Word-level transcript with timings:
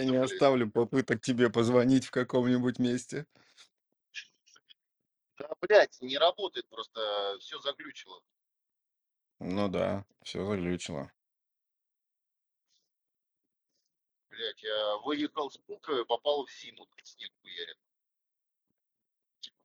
Я 0.00 0.10
не 0.10 0.16
оставлю 0.16 0.70
попыток 0.70 1.20
тебе 1.20 1.50
позвонить 1.50 2.06
в 2.06 2.10
каком-нибудь 2.10 2.78
месте. 2.78 3.26
Да, 5.38 5.48
блядь, 5.60 6.00
не 6.00 6.18
работает 6.18 6.66
просто, 6.68 7.36
все 7.40 7.58
заглючило. 7.60 8.22
Ну 9.38 9.68
да, 9.68 10.04
все 10.22 10.44
заглючило. 10.44 11.10
Блядь, 14.30 14.62
я 14.62 14.96
выехал 14.98 15.50
с 15.50 15.58
Пулково, 15.58 16.04
попал 16.04 16.46
в 16.46 16.50
Зиму, 16.50 16.86
тут 16.86 17.06
снег 17.06 17.30
хуярит. 17.42 17.78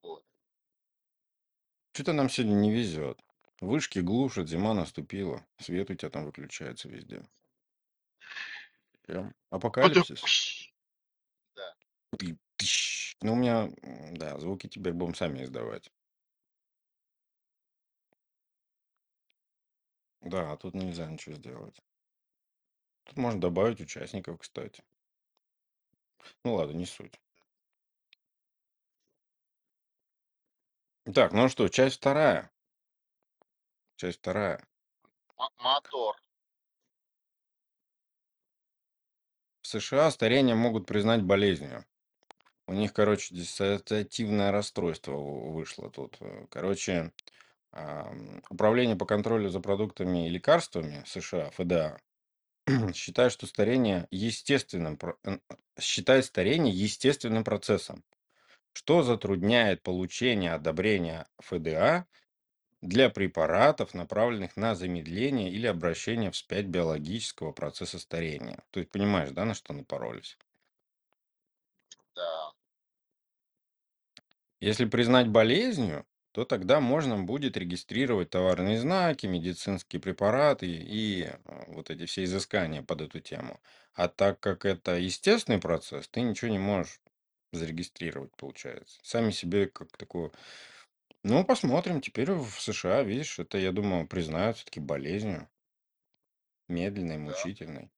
Вот. 0.01 0.25
Что-то 1.93 2.13
нам 2.13 2.29
сегодня 2.29 2.55
не 2.55 2.73
везет. 2.73 3.19
Вышки 3.61 3.99
глушат, 3.99 4.49
зима 4.49 4.73
наступила. 4.73 5.45
Свет 5.59 5.89
у 5.89 5.95
тебя 5.95 6.09
там 6.09 6.25
выключается 6.25 6.89
везде. 6.89 7.23
Прям 9.05 9.27
Это 9.27 9.35
апокалипсис. 9.51 10.71
Да, 11.55 11.75
Ты- 12.17 12.37
тыщ. 12.57 13.15
Ну, 13.21 13.33
у 13.33 13.35
меня, 13.35 13.69
м, 13.83 14.17
да, 14.17 14.39
звуки 14.39 14.67
теперь 14.67 14.93
будем 14.93 15.13
сами 15.15 15.43
издавать. 15.43 15.91
Да, 20.21 20.51
а 20.53 20.57
тут 20.57 20.73
нельзя 20.73 21.05
ничего 21.05 21.35
сделать. 21.35 21.79
Тут 23.03 23.17
можно 23.17 23.39
добавить 23.39 23.79
участников, 23.79 24.39
кстати. 24.39 24.83
Ну 26.43 26.55
ладно, 26.55 26.73
не 26.73 26.87
суть. 26.87 27.19
Так, 31.13 31.33
ну 31.33 31.47
что, 31.49 31.67
часть 31.69 31.97
вторая. 31.97 32.51
Часть 33.97 34.17
вторая. 34.17 34.65
мо- 35.37 35.51
мотор. 35.59 36.15
США 39.79 40.11
старение 40.11 40.55
могут 40.55 40.85
признать 40.85 41.23
болезнью. 41.23 41.85
У 42.67 42.73
них, 42.73 42.93
короче, 42.93 43.35
диссоциативное 43.35 44.51
расстройство 44.51 45.13
вышло 45.15 45.89
тут. 45.89 46.17
Короче, 46.49 47.11
Управление 48.49 48.95
по 48.95 49.05
контролю 49.05 49.49
за 49.49 49.59
продуктами 49.59 50.27
и 50.27 50.29
лекарствами 50.29 51.03
США, 51.05 51.49
ФДА, 51.51 51.97
считает, 52.93 53.33
что 53.33 53.47
старение 53.47 54.07
естественным, 54.11 54.97
считает 55.77 56.23
старение 56.23 56.73
естественным 56.73 57.43
процессом, 57.43 58.05
что 58.71 59.03
затрудняет 59.03 59.83
получение 59.83 60.53
одобрения 60.53 61.27
ФДА 61.39 62.05
для 62.87 63.09
препаратов, 63.09 63.93
направленных 63.93 64.55
на 64.55 64.75
замедление 64.75 65.51
или 65.51 65.67
обращение 65.67 66.31
вспять 66.31 66.65
биологического 66.65 67.51
процесса 67.51 67.99
старения. 67.99 68.63
То 68.71 68.79
есть 68.79 68.91
понимаешь, 68.91 69.31
да, 69.31 69.45
на 69.45 69.53
что 69.53 69.73
напоролись? 69.73 70.37
Да. 72.15 72.51
Если 74.59 74.85
признать 74.85 75.27
болезнью, 75.27 76.05
то 76.31 76.43
тогда 76.43 76.81
можно 76.81 77.17
будет 77.23 77.55
регистрировать 77.55 78.29
товарные 78.29 78.77
знаки, 78.77 79.25
медицинские 79.25 80.01
препараты 80.01 80.67
и 80.67 81.23
э, 81.23 81.37
вот 81.67 81.89
эти 81.89 82.05
все 82.05 82.25
изыскания 82.25 82.81
под 82.81 83.01
эту 83.01 83.21
тему. 83.21 83.61
А 83.93 84.09
так 84.09 84.41
как 84.41 84.65
это 84.65 84.97
естественный 84.97 85.59
процесс, 85.59 86.09
ты 86.09 86.19
ничего 86.21 86.51
не 86.51 86.59
можешь 86.59 86.99
зарегистрировать, 87.53 88.35
получается. 88.35 88.99
Сами 89.01 89.31
себе 89.31 89.67
как 89.67 89.95
такое... 89.95 90.31
Ну, 91.27 91.43
посмотрим. 91.43 92.01
Теперь 92.01 92.31
в 92.31 92.61
США, 92.61 93.01
видишь, 93.01 93.39
это, 93.39 93.57
я 93.57 93.71
думаю, 93.71 94.07
признают 94.07 94.57
все-таки 94.57 94.79
болезнью. 94.79 95.49
Медленной, 96.67 97.15
Да. 97.17 97.21
мучительной. 97.23 97.91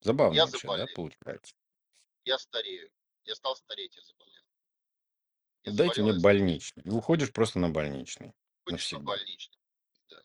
Забавно 0.00 0.34
Я 0.34 0.46
вообще, 0.46 0.66
да, 0.66 0.72
заболел. 0.78 0.94
получается? 0.96 1.54
Я 2.24 2.38
старею. 2.38 2.90
Я 3.22 3.36
стал 3.36 3.54
стареть, 3.54 3.94
я 3.94 4.02
заболел. 4.02 4.42
Я 5.62 5.72
Дайте 5.74 5.94
заболел, 5.94 6.06
мне 6.06 6.14
я 6.16 6.22
больничный. 6.22 6.82
И 6.82 6.88
уходишь 6.90 7.32
просто 7.32 7.60
на 7.60 7.70
больничный. 7.70 8.34
Ходишь 8.64 8.90
на 8.90 8.98
Навсегда. 8.98 9.04
больничный. 9.04 9.58
Да. 10.10 10.22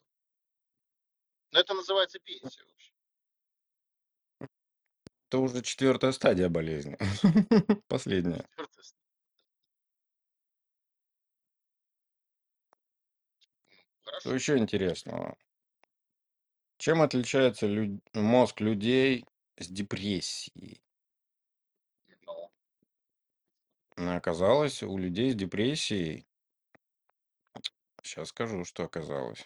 Но 1.52 1.60
это 1.60 1.74
называется 1.74 2.18
пенсия 2.18 2.64
вообще. 2.64 2.92
Это 5.28 5.38
уже 5.38 5.62
четвертая 5.62 6.10
стадия 6.10 6.48
болезни. 6.48 6.96
Последняя. 7.86 8.42
Четвертая 8.50 8.82
ст- 8.82 8.96
Что 14.18 14.34
еще 14.34 14.56
интересного? 14.58 15.36
Чем 16.78 17.02
отличается 17.02 17.66
лю- 17.66 18.00
мозг 18.12 18.60
людей 18.60 19.24
с 19.58 19.66
депрессией? 19.66 20.80
Ну, 23.96 24.14
Оказалось, 24.16 24.84
у 24.84 24.96
людей 24.96 25.32
с 25.32 25.34
депрессией, 25.34 26.28
сейчас 28.04 28.28
скажу, 28.28 28.64
что 28.64 28.84
оказалось. 28.84 29.44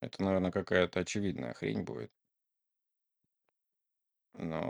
Это, 0.00 0.22
наверное, 0.22 0.52
какая-то 0.52 1.00
очевидная 1.00 1.52
хрень 1.52 1.82
будет. 1.82 2.12
Но, 4.50 4.62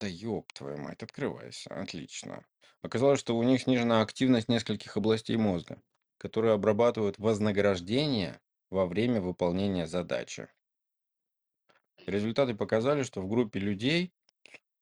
да 0.00 0.06
ёб 0.06 0.52
твою 0.52 0.76
мать, 0.78 1.02
открывайся. 1.02 1.74
Отлично. 1.74 2.46
Оказалось, 2.82 3.18
что 3.18 3.36
у 3.36 3.42
них 3.42 3.62
снижена 3.62 4.02
активность 4.02 4.48
нескольких 4.48 4.96
областей 4.96 5.36
мозга, 5.36 5.82
которые 6.18 6.54
обрабатывают 6.54 7.18
вознаграждение 7.18 8.40
во 8.70 8.86
время 8.86 9.20
выполнения 9.20 9.86
задачи. 9.86 10.48
Результаты 12.06 12.54
показали, 12.54 13.02
что 13.02 13.20
в 13.20 13.28
группе 13.28 13.58
людей 13.60 14.12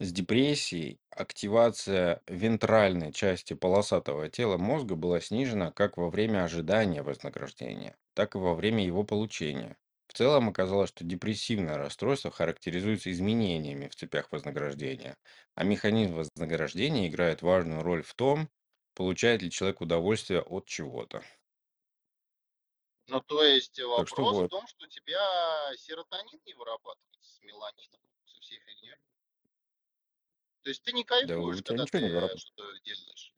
с 0.01 0.13
депрессией 0.13 1.01
активация 1.11 2.23
вентральной 2.29 3.13
части 3.13 3.55
полосатого 3.55 4.29
тела 4.29 4.59
мозга 4.59 4.97
была 4.97 5.21
снижена 5.21 5.71
как 5.73 5.97
во 5.97 6.11
время 6.11 6.45
ожидания 6.45 7.03
вознаграждения, 7.03 7.97
так 8.15 8.35
и 8.35 8.39
во 8.39 8.55
время 8.55 8.85
его 8.85 9.05
получения. 9.05 9.79
В 10.09 10.15
целом 10.15 10.49
оказалось, 10.51 10.91
что 10.91 11.05
депрессивное 11.05 11.77
расстройство 11.79 12.31
характеризуется 12.31 13.11
изменениями 13.13 13.89
в 13.89 13.95
цепях 13.97 14.33
вознаграждения, 14.33 15.17
а 15.55 15.65
механизм 15.65 16.15
вознаграждения 16.17 17.09
играет 17.09 17.43
важную 17.43 17.83
роль 17.83 18.03
в 18.03 18.15
том, 18.15 18.49
получает 18.95 19.43
ли 19.43 19.51
человек 19.51 19.81
удовольствие 19.81 20.43
от 20.43 20.67
чего-то. 20.67 21.23
ну, 23.07 23.21
то 23.21 23.45
есть 23.45 23.79
Так 23.95 24.09
что 24.09 24.25
вопрос 24.25 24.41
в 24.41 24.45
вот, 24.45 24.49
том, 24.49 24.67
что 24.67 24.87
у 24.87 24.89
тебя 24.89 25.21
серотонин 25.77 26.41
не 26.47 26.55
вырабатывается 26.55 27.33
с 27.37 27.41
меланином, 27.43 28.01
со 28.25 28.41
всей 28.41 28.59
фигней. 28.61 28.97
То 30.63 30.71
есть 30.71 30.83
ты 30.83 30.93
не 30.93 31.05
да 31.21 31.39
у 31.39 31.53
кайфуешь, 31.53 31.63
тебя 31.63 31.77
когда 31.77 31.85
ничего 31.85 32.01
не 32.01 32.09
ты 32.09 32.11
выработано. 32.11 32.41
что-то 32.41 32.81
делаешь. 32.81 33.33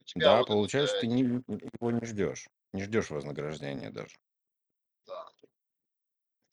У 0.00 0.04
тебя 0.04 0.34
Да, 0.34 0.36
вот 0.36 0.50
этот, 0.50 0.74
получается, 0.74 0.96
э, 0.96 1.00
ты 1.00 1.06
не, 1.06 1.22
его 1.22 1.90
не 1.90 2.04
ждешь. 2.06 2.48
Не 2.72 2.82
ждешь 2.84 3.10
вознаграждения 3.10 3.90
даже. 3.90 4.16
да, 5.06 5.30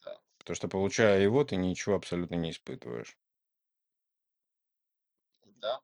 да, 0.04 0.20
Потому 0.38 0.56
что, 0.56 0.66
получая 0.66 1.20
его, 1.22 1.44
ты 1.44 1.54
ничего 1.54 1.94
абсолютно 1.94 2.34
не 2.34 2.50
испытываешь. 2.50 3.16
да. 5.60 5.80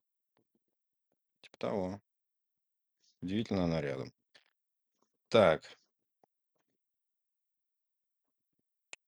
Типа 1.43 1.57
того. 1.59 2.01
Удивительно 3.25 3.65
она 3.65 3.81
рядом. 3.81 4.13
Так, 5.31 5.63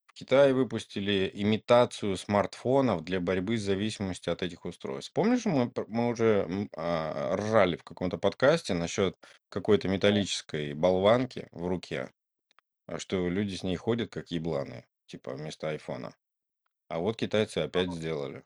в 0.06 0.14
Китае 0.14 0.54
выпустили 0.54 1.30
имитацию 1.34 2.16
смартфонов 2.16 3.04
для 3.04 3.20
борьбы 3.20 3.58
с 3.58 3.62
зависимостью 3.62 4.32
от 4.32 4.42
этих 4.42 4.64
устройств. 4.64 5.12
Помнишь, 5.12 5.44
мы, 5.44 5.70
мы 5.88 6.08
уже 6.08 6.46
м, 6.48 6.70
а, 6.74 7.36
ржали 7.36 7.76
в 7.76 7.84
каком-то 7.84 8.16
подкасте 8.16 8.72
насчет 8.72 9.18
какой-то 9.50 9.88
металлической 9.88 10.72
болванки 10.72 11.48
в 11.52 11.66
руке, 11.66 12.10
а 12.86 12.98
что 12.98 13.28
люди 13.28 13.54
с 13.54 13.62
ней 13.62 13.76
ходят 13.76 14.10
как 14.10 14.30
ебланы, 14.30 14.86
типа 15.04 15.34
вместо 15.34 15.68
айфона. 15.68 16.16
А 16.88 17.00
вот 17.00 17.18
китайцы 17.18 17.58
опять 17.58 17.92
сделали. 17.92 18.42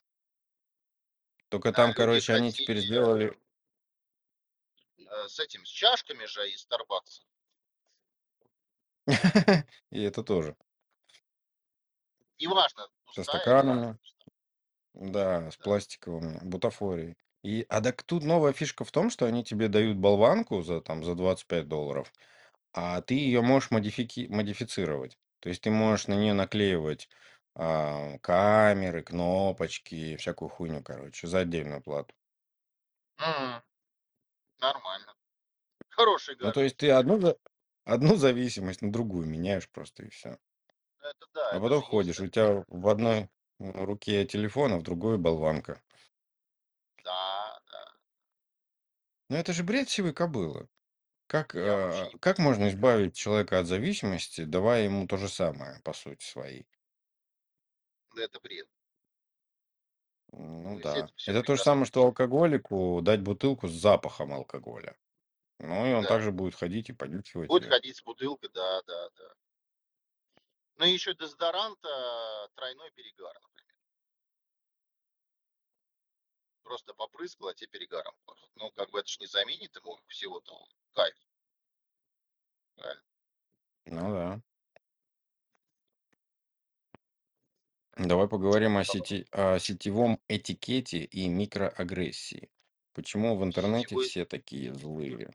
Только 1.49 1.69
а 1.69 1.73
там, 1.73 1.95
короче, 1.95 2.33
они 2.33 2.53
теперь 2.53 2.79
сделали... 2.79 3.39
э, 5.25 5.29
с 5.29 5.39
этим, 5.39 5.65
с 5.65 5.69
чашками 5.69 6.25
же 6.25 6.49
из 6.51 6.67
Starbucks. 6.67 7.25
И 9.91 10.03
это 10.03 10.23
тоже. 10.23 10.57
Неважно, 12.41 12.89
Со 13.13 13.23
пустая 13.23 13.41
или 13.41 13.51
стаканами. 13.51 13.99
Да, 14.95 15.51
с 15.51 15.57
пластиковыми, 15.57 16.39
бутафорией. 16.43 17.17
И, 17.43 17.65
а 17.69 17.81
так 17.81 18.03
тут 18.03 18.25
новая 18.25 18.53
фишка 18.53 18.85
в 18.85 18.91
том, 18.91 19.09
что 19.11 19.25
они 19.27 19.45
тебе 19.45 19.69
дают 19.69 19.97
болванку 19.97 20.63
за, 20.63 20.81
там, 20.81 21.05
за 21.05 21.15
25 21.15 21.69
долларов, 21.69 22.13
а 22.73 23.01
ты 23.03 23.15
ее 23.15 23.41
можешь 23.43 23.71
модифики- 23.71 24.29
модифицировать. 24.29 25.19
То 25.41 25.49
есть 25.49 25.63
ты 25.63 25.71
можешь 25.71 26.07
на 26.09 26.15
нее 26.15 26.35
наклеивать 26.35 27.09
а, 27.55 28.19
камеры, 28.19 29.03
кнопочки, 29.03 30.17
всякую 30.17 30.51
хуйню, 30.51 30.83
короче, 30.83 31.27
за 31.27 31.41
отдельную 31.41 31.83
плату. 31.83 32.15
М, 33.19 33.63
Нормально. 34.61 35.10
Хороший 36.01 36.37
Ну, 36.41 36.53
то 36.53 36.63
есть 36.63 36.77
ты 36.77 36.91
одну, 36.91 37.21
за- 37.21 37.37
Одну 37.85 38.17
зависимость 38.17 38.83
на 38.83 38.93
другую 38.93 39.27
меняешь 39.27 39.69
просто 39.69 40.05
и 40.05 40.09
все. 40.11 40.39
Это 41.03 41.27
да, 41.35 41.51
А 41.51 41.55
это 41.57 41.61
потом 41.61 41.81
же 41.81 41.85
есть 41.87 41.91
ходишь, 41.91 42.21
у 42.21 42.27
тебя 42.29 42.65
в 42.69 42.89
одной 42.89 43.29
э, 43.59 43.85
руке 43.85 44.25
телефон, 44.27 44.73
а 44.73 44.79
в 44.79 44.83
другой 44.83 45.19
болванка. 45.19 45.83
Да, 47.05 47.61
да. 47.71 47.85
Ну 49.29 49.37
это 49.37 49.53
же 49.53 49.65
бред 49.65 49.89
сивой 49.89 50.13
кобылы. 50.13 50.69
Как, 51.27 51.55
Я 51.55 51.77
вообще 51.77 52.03
э, 52.05 52.11
не 52.13 52.19
как 52.21 52.37
понимаю. 52.37 52.55
можно 52.55 52.69
избавить 52.69 53.15
человека 53.17 53.59
от 53.59 53.67
зависимости, 53.67 54.45
давая 54.45 54.85
ему 54.85 55.07
то 55.07 55.17
же 55.17 55.29
самое, 55.29 55.81
по 55.83 55.93
сути 55.93 56.25
своей? 56.25 56.67
Да 58.15 58.23
это 58.23 58.41
бред. 58.41 58.69
Ну 60.33 60.79
все 60.79 60.83
да. 60.83 60.97
это 61.01 61.13
все 61.17 61.33
Это 61.33 61.43
то 61.43 61.55
же 61.55 61.63
прекрасно 61.63 61.65
самое, 61.65 61.87
что 61.87 62.03
алкоголику 62.05 63.01
дать 63.03 63.21
бутылку 63.21 63.69
с 63.69 63.73
запахом 63.73 64.33
алкоголя. 64.33 64.97
Ну 65.61 65.87
и 65.87 65.93
он 65.93 66.03
Да. 66.03 66.09
также 66.09 66.33
будет 66.33 66.57
ходить 66.57 66.91
и 66.91 66.93
понюхивать 66.93 67.55
Будет 67.55 67.65
ее. 67.65 67.69
ходить 67.69 67.99
с 67.99 68.03
бутылкой, 68.03 68.49
да, 68.49 68.81
да, 68.83 69.11
да. 69.11 69.35
Ну 70.79 70.85
и 70.85 70.91
еще 70.91 71.15
дезодорант, 71.15 71.79
а, 71.85 72.49
тройной 72.57 72.91
перегар, 72.91 73.39
например. 73.41 73.77
Просто 76.63 76.95
попрыскал, 76.95 77.49
а 77.49 77.55
те 77.55 77.67
перегаром 77.67 78.15
пахнет. 78.25 78.51
Ну, 78.57 78.71
как 78.71 78.91
бы 78.91 79.01
это 79.01 79.09
ж 79.09 79.19
не 79.21 79.27
заменит 79.27 79.77
ему 79.77 79.99
всего-то 80.07 80.55
кайф, 80.95 81.15
правильно? 82.77 83.03
Ну 83.87 84.09
да. 84.15 84.43
Давай 87.99 88.27
поговорим 88.27 88.79
о 88.79 88.85
сети, 88.85 89.27
о 89.31 89.61
сетевом 89.61 90.19
этикете 90.27 91.05
и 91.05 91.29
микроагрессии. 91.29 92.51
Почему 92.95 93.37
в 93.37 93.45
интернете 93.45 93.97
Сетевой, 93.97 93.97
все 93.97 94.25
такие 94.25 94.75
злые? 94.75 95.31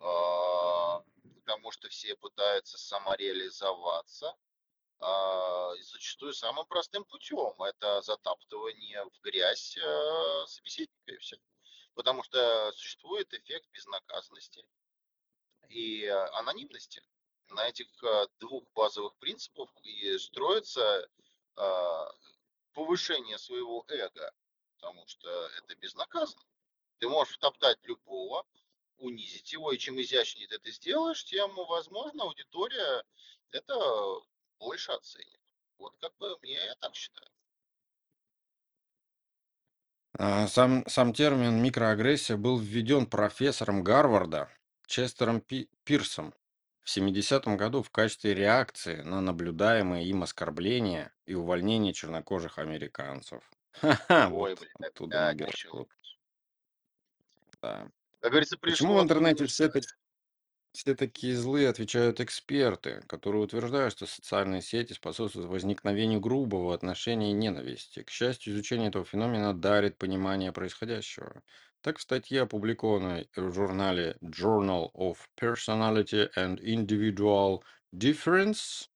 а, 0.00 1.02
потому 1.50 1.72
что 1.72 1.88
все 1.88 2.14
пытаются 2.14 2.78
самореализоваться, 2.78 4.36
а, 5.00 5.72
и 5.76 5.82
зачастую 5.82 6.32
самым 6.32 6.64
простым 6.66 7.04
путем. 7.04 7.60
Это 7.62 8.02
затаптывание 8.02 9.04
в 9.04 9.20
грязь 9.22 9.76
а, 9.78 10.46
собеседника 10.46 11.12
и 11.12 11.16
все. 11.16 11.36
Потому 11.94 12.22
что 12.22 12.70
существует 12.72 13.34
эффект 13.34 13.68
безнаказанности 13.72 14.64
и 15.68 16.06
а, 16.06 16.30
анонимности. 16.38 17.02
На 17.48 17.68
этих 17.68 17.88
а, 18.04 18.28
двух 18.38 18.64
базовых 18.72 19.16
принципах 19.16 19.70
и 19.82 20.18
строится 20.18 21.08
повышение 22.72 23.36
своего 23.36 23.84
эго, 23.88 24.32
потому 24.76 25.06
что 25.08 25.28
это 25.58 25.74
безнаказанно. 25.74 26.42
Ты 27.00 27.08
можешь 27.08 27.34
втоптать 27.34 27.78
любого, 27.82 28.46
унизить 29.00 29.52
его, 29.52 29.72
и 29.72 29.78
чем 29.78 30.00
изящнее 30.00 30.46
ты 30.48 30.56
это 30.56 30.70
сделаешь, 30.70 31.24
тем, 31.24 31.54
возможно, 31.54 32.24
аудитория 32.24 33.02
это 33.50 33.74
больше 34.58 34.92
оценит. 34.92 35.40
Вот 35.78 35.94
как 36.00 36.16
бы 36.18 36.36
мне 36.42 36.54
я 36.54 36.74
так 36.76 36.94
считаю. 36.94 37.28
А, 40.18 40.46
Сам, 40.48 40.84
сам 40.86 41.12
термин 41.12 41.62
микроагрессия 41.62 42.36
был 42.36 42.58
введен 42.58 43.06
профессором 43.06 43.82
Гарварда 43.82 44.50
Честером 44.86 45.40
Пи- 45.40 45.70
Пирсом 45.84 46.34
в 46.82 46.90
70 46.90 47.56
году 47.56 47.82
в 47.82 47.90
качестве 47.90 48.34
реакции 48.34 49.02
на 49.02 49.20
наблюдаемые 49.20 50.06
им 50.06 50.22
оскорбления 50.22 51.12
и 51.26 51.34
увольнение 51.34 51.92
чернокожих 51.92 52.58
американцев. 52.58 53.48
Ха-ха, 53.80 54.28
Ой, 54.32 54.50
вот 54.50 54.60
блин, 54.60 54.72
оттуда 54.80 55.28
опять. 55.28 55.64
Да. 57.62 57.88
Как 58.20 58.30
говорится, 58.32 58.56
Почему 58.64 58.96
в 58.98 59.02
пришло 59.02 59.02
интернете 59.02 59.46
все, 59.46 59.68
так- 59.68 59.84
все 60.72 60.94
такие 60.94 61.36
злые, 61.36 61.68
отвечают 61.68 62.20
эксперты, 62.20 63.02
которые 63.08 63.42
утверждают, 63.42 63.92
что 63.92 64.06
социальные 64.06 64.62
сети 64.62 64.92
способствуют 64.92 65.48
возникновению 65.50 66.20
грубого 66.20 66.74
отношения 66.74 67.30
и 67.30 67.34
ненависти. 67.34 68.02
К 68.02 68.10
счастью, 68.10 68.54
изучение 68.54 68.88
этого 68.88 69.04
феномена 69.04 69.54
дарит 69.54 69.98
понимание 69.98 70.52
происходящего. 70.52 71.42
Так, 71.82 71.98
в 71.98 72.02
статье, 72.02 72.42
опубликованной 72.42 73.30
в 73.36 73.52
журнале 73.52 74.16
Journal 74.22 74.90
of 74.94 75.18
Personality 75.40 76.30
and 76.36 76.60
Individual 76.60 77.62
Difference, 77.94 78.88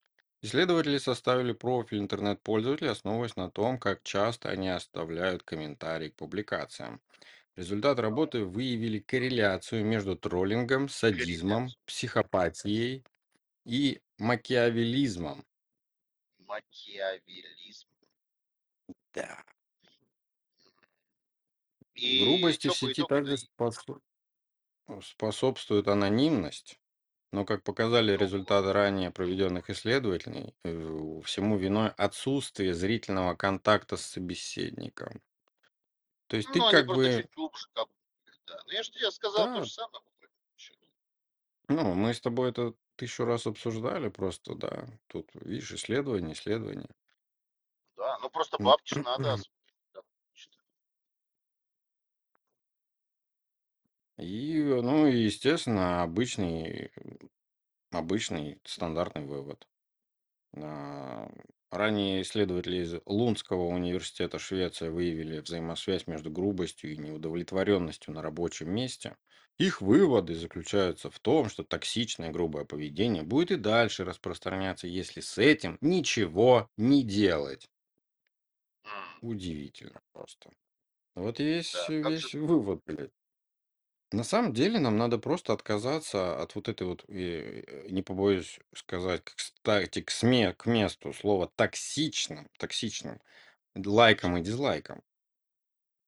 исследователи 0.43 0.99
составили 0.99 1.53
профиль 1.53 1.99
интернет-пользователей, 1.99 2.91
основываясь 2.91 3.37
на 3.37 3.50
том, 3.50 3.79
как 3.79 4.03
часто 4.05 4.50
они 4.50 4.69
оставляют 4.69 5.43
комментарии 5.43 6.11
к 6.11 6.17
публикациям. 6.17 7.03
Результаты 7.56 8.03
работы 8.03 8.45
выявили 8.45 8.99
корреляцию 8.99 9.85
между 9.85 10.17
троллингом, 10.17 10.89
садизмом, 10.89 11.69
психопатией 11.87 13.05
и 13.65 14.01
макиавелизмом. 14.19 15.45
Макиавелизм. 16.39 17.89
Да. 19.12 19.45
И 21.95 22.25
Грубости 22.25 22.69
в 22.69 22.75
сети 22.75 23.05
также 23.09 23.37
спосо- 23.37 24.00
способствует 25.00 25.87
анонимность, 25.87 26.81
но, 27.33 27.45
как 27.45 27.62
показали 27.62 28.17
результаты 28.17 28.73
ранее 28.73 29.12
проведенных 29.12 29.71
исследований, 29.71 30.55
э, 30.65 31.21
всему 31.25 31.57
виной 31.57 31.91
отсутствие 31.91 32.75
зрительного 32.75 33.37
контакта 33.37 33.97
с 33.97 34.05
собеседником. 34.05 35.23
То 36.29 36.37
есть 36.37 36.50
ты 36.53 36.59
Ну, 36.59 36.71
как 36.71 36.87
бы, 36.87 37.23
чуть 37.23 37.35
глубже 37.35 37.67
копнули, 37.73 37.99
да. 38.47 38.61
Ну, 38.67 38.73
я 38.73 38.82
же 38.82 38.91
тебе 38.91 39.11
сказал 39.11 39.47
то 39.47 39.55
да, 39.55 39.65
же 39.65 39.71
самое. 39.71 39.93
по 39.93 40.11
большому 40.21 40.59
счету. 40.59 40.87
ну, 41.69 41.94
мы 41.94 42.15
с 42.15 42.21
тобой 42.21 42.50
это 42.50 42.75
тысячу 42.97 43.25
раз 43.25 43.47
обсуждали 43.47 44.09
просто, 44.09 44.55
да. 44.55 44.87
Тут, 45.09 45.31
видишь, 45.35 45.73
исследование, 45.73 46.33
исследование. 46.33 46.88
Да, 47.97 48.19
ну 48.21 48.31
просто 48.31 48.59
бабки 48.59 48.95
ж 48.95 49.02
надо 49.02 49.35
освоить. 49.35 49.54
И, 54.19 54.62
ну, 54.62 55.07
и, 55.09 55.25
естественно, 55.25 56.02
обычный, 56.02 56.93
обычный 57.90 58.61
стандартный 58.64 59.25
вывод. 59.25 59.66
Ранее 61.75 62.23
исследователи 62.23 62.78
из 62.85 62.95
Лундского 63.04 63.64
университета 63.66 64.38
Швеции 64.38 64.88
выявили 64.88 65.40
взаимосвязь 65.40 66.07
между 66.07 66.31
грубостью 66.31 66.95
и 66.95 66.97
неудовлетворенностью 66.97 68.14
на 68.14 68.23
рабочем 68.23 68.71
месте. 68.75 69.16
Их 69.59 69.83
выводы 69.83 70.35
заключаются 70.37 71.11
в 71.11 71.19
том, 71.21 71.50
что 71.50 71.62
токсичное 71.62 72.31
грубое 72.31 72.64
поведение 72.64 73.25
будет 73.25 73.50
и 73.50 73.57
дальше 73.57 74.04
распространяться, 74.04 74.87
если 74.87 75.21
с 75.21 75.37
этим 75.37 75.76
ничего 75.83 76.71
не 76.78 77.02
делать. 77.02 77.69
М, 78.87 79.21
Удивительно 79.21 80.00
просто. 80.12 80.50
Вот 81.16 81.38
весь, 81.40 81.88
Да, 81.88 81.93
как 82.00 82.19
же 82.19 82.28
весь 82.28 82.35
вывод, 82.35 82.83
блядь. 82.87 83.12
На 84.14 84.23
самом 84.23 84.52
деле 84.52 84.78
нам 84.78 84.97
надо 84.97 85.18
просто 85.18 85.52
отказаться 85.52 86.40
от 86.40 86.54
вот 86.54 86.68
этой 86.68 86.87
вот, 86.87 87.04
э, 87.09 87.87
не 87.90 88.00
побоюсь 88.00 88.61
сказать, 88.73 89.25
кстати, 89.25 90.02
к, 90.02 90.11
сме, 90.12 90.52
к 90.52 90.66
месту 90.66 91.12
слова 91.12 91.50
токсичным, 91.56 92.49
токсичным, 92.56 93.21
лайкам 93.75 94.37
и 94.37 94.40
дизлайкам. 94.40 95.02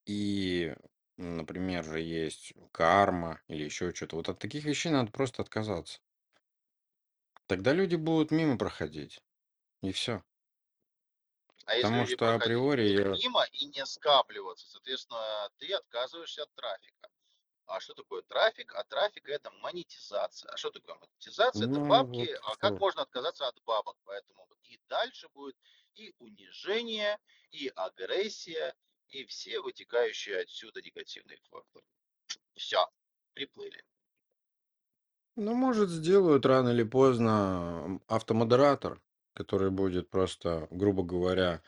И, 0.06 0.72
например, 1.16 1.82
же 1.82 2.00
есть 2.00 2.52
карма 2.70 3.40
или 3.48 3.64
еще 3.64 3.92
что-то. 3.92 4.14
Вот 4.14 4.28
от 4.28 4.38
таких 4.38 4.64
вещей 4.64 4.90
надо 4.92 5.10
просто 5.10 5.42
отказаться. 5.42 5.98
Тогда 7.48 7.72
люди 7.72 7.96
будут 7.96 8.30
мимо 8.30 8.56
проходить. 8.56 9.20
И 9.82 9.90
все. 9.90 10.22
А 11.64 11.74
если 11.74 11.82
Потому 11.82 12.02
люди 12.02 12.14
что 12.14 12.18
проходить 12.18 12.42
априори 12.42 12.96
будут 12.96 13.20
я... 13.22 13.28
мимо 13.28 13.44
и 13.50 13.66
не 13.66 13.84
скапливаться, 13.84 14.68
соответственно, 14.68 15.50
ты 15.58 15.72
отказываешься 15.72 16.44
от 16.44 16.54
трафика. 16.54 17.08
А 17.66 17.80
что 17.80 17.94
такое 17.94 18.22
трафик? 18.22 18.74
А 18.74 18.84
трафик 18.84 19.28
это 19.28 19.50
монетизация. 19.50 20.50
А 20.52 20.56
что 20.56 20.70
такое 20.70 20.96
монетизация? 20.96 21.66
Это 21.68 21.80
Ну 21.80 21.84
бабки. 21.86 22.28
вот 22.28 22.30
А 22.42 22.56
как 22.56 22.78
можно 22.78 23.02
отказаться 23.02 23.46
от 23.48 23.60
бабок? 23.64 23.96
Поэтому 24.04 24.48
и 24.62 24.78
дальше 24.88 25.28
будет 25.28 25.56
и 25.94 26.14
унижение, 26.18 27.18
и 27.50 27.68
агрессия, 27.74 28.74
и 29.08 29.24
все 29.26 29.60
вытекающие 29.60 30.40
отсюда 30.40 30.82
негативные 30.82 31.40
факторы. 31.50 31.84
Все, 32.54 32.86
приплыли. 33.34 33.84
Ну, 35.36 35.54
может, 35.54 35.90
сделают 35.90 36.46
рано 36.46 36.70
или 36.70 36.82
поздно 36.82 37.82
м, 37.84 38.02
автомодератор, 38.08 39.02
который 39.34 39.70
будет 39.70 40.08
просто, 40.10 40.66
грубо 40.70 41.02
говоря, 41.02 41.62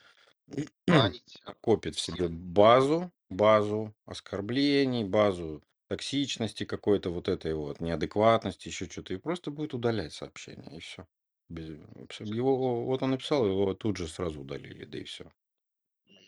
Банить. 0.89 1.41
накопит 1.47 1.97
в 1.97 2.01
себе 2.01 2.29
базу, 2.29 3.13
базу 3.31 3.95
оскорблений, 4.07 5.05
базу 5.05 5.63
токсичности 5.89 6.65
какой-то 6.65 7.11
вот 7.11 7.29
этой 7.29 7.55
вот, 7.55 7.81
неадекватности, 7.81 8.69
еще 8.69 8.87
что-то, 8.87 9.15
и 9.15 9.19
просто 9.19 9.51
будет 9.51 9.75
удалять 9.75 10.13
сообщения, 10.13 10.77
и 10.77 10.81
все. 10.81 11.07
Его, 11.49 12.85
вот 12.85 13.03
он 13.03 13.11
написал, 13.11 13.47
его 13.47 13.75
тут 13.75 13.97
же 13.97 14.07
сразу 14.07 14.43
удалили, 14.43 14.85
да 14.85 14.99
и 14.99 15.05
все. 15.05 15.33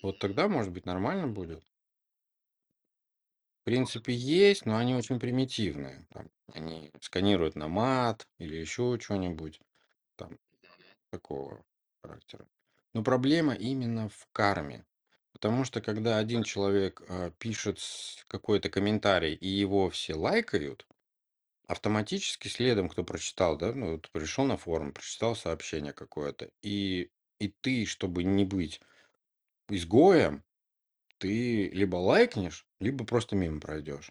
Вот 0.02 0.19
тогда, 0.19 0.49
может 0.49 0.73
быть, 0.73 0.87
нормально 0.87 1.26
будет. 1.29 1.62
В 3.61 3.64
принципе, 3.64 4.14
есть, 4.14 4.64
но 4.64 4.79
они 4.79 4.95
очень 4.95 5.21
примитивные. 5.21 6.07
Там, 6.11 6.31
они 6.55 6.90
сканируют 7.00 7.57
на 7.57 7.69
мат 7.69 8.26
или 8.38 8.57
еще 8.57 8.99
что-нибудь 8.99 9.61
там 10.17 10.38
такого 11.11 11.62
характера. 12.02 12.47
Но 12.95 13.05
проблема 13.05 13.55
именно 13.55 14.09
в 14.09 14.26
карме. 14.33 14.87
Потому 15.33 15.65
что 15.65 15.81
когда 15.81 16.19
один 16.19 16.43
человек 16.43 17.03
а, 17.09 17.31
пишет 17.33 17.81
какой-то 18.29 18.69
комментарий 18.69 19.35
и 19.35 19.49
его 19.49 19.91
все 19.91 20.15
лайкают, 20.15 20.87
автоматически 21.69 22.49
следом, 22.49 22.89
кто 22.89 23.05
прочитал, 23.05 23.57
да, 23.59 23.73
ну, 23.75 23.93
вот 23.93 24.11
пришел 24.13 24.45
на 24.45 24.57
форум, 24.57 24.93
прочитал 24.93 25.37
сообщение 25.37 25.93
какое-то, 25.93 26.51
и, 26.63 27.11
и 27.41 27.49
ты, 27.63 27.87
чтобы 27.87 28.25
не 28.25 28.45
быть 28.45 28.81
изгоем, 29.69 30.45
ты 31.19 31.69
либо 31.71 31.97
лайкнешь, 31.97 32.67
либо 32.81 33.05
просто 33.07 33.37
мимо 33.37 33.61
пройдешь. 33.61 34.11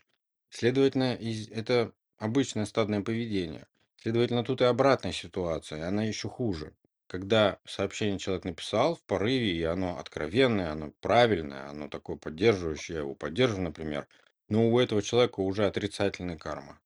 Следовательно, 0.49 1.15
из- 1.15 1.49
это 1.49 1.93
обычное 2.17 2.65
стадное 2.65 3.01
поведение. 3.01 3.67
Следовательно, 3.97 4.43
тут 4.43 4.61
и 4.61 4.65
обратная 4.65 5.11
ситуация, 5.13 5.79
и 5.79 5.83
она 5.83 6.03
еще 6.03 6.29
хуже. 6.29 6.75
Когда 7.09 7.57
сообщение 7.65 8.19
человек 8.19 8.45
написал 8.45 8.93
в 8.93 9.01
порыве, 9.01 9.51
и 9.51 9.63
оно 9.63 9.97
откровенное, 9.97 10.71
оно 10.71 10.91
правильное, 11.01 11.67
оно 11.67 11.89
такое 11.89 12.17
поддерживающее, 12.17 12.97
я 12.97 13.01
его 13.01 13.15
поддерживаю, 13.15 13.63
например, 13.63 14.07
но 14.47 14.69
у 14.69 14.77
этого 14.77 15.01
человека 15.01 15.39
уже 15.39 15.65
отрицательная 15.65 16.37
карма. 16.37 16.79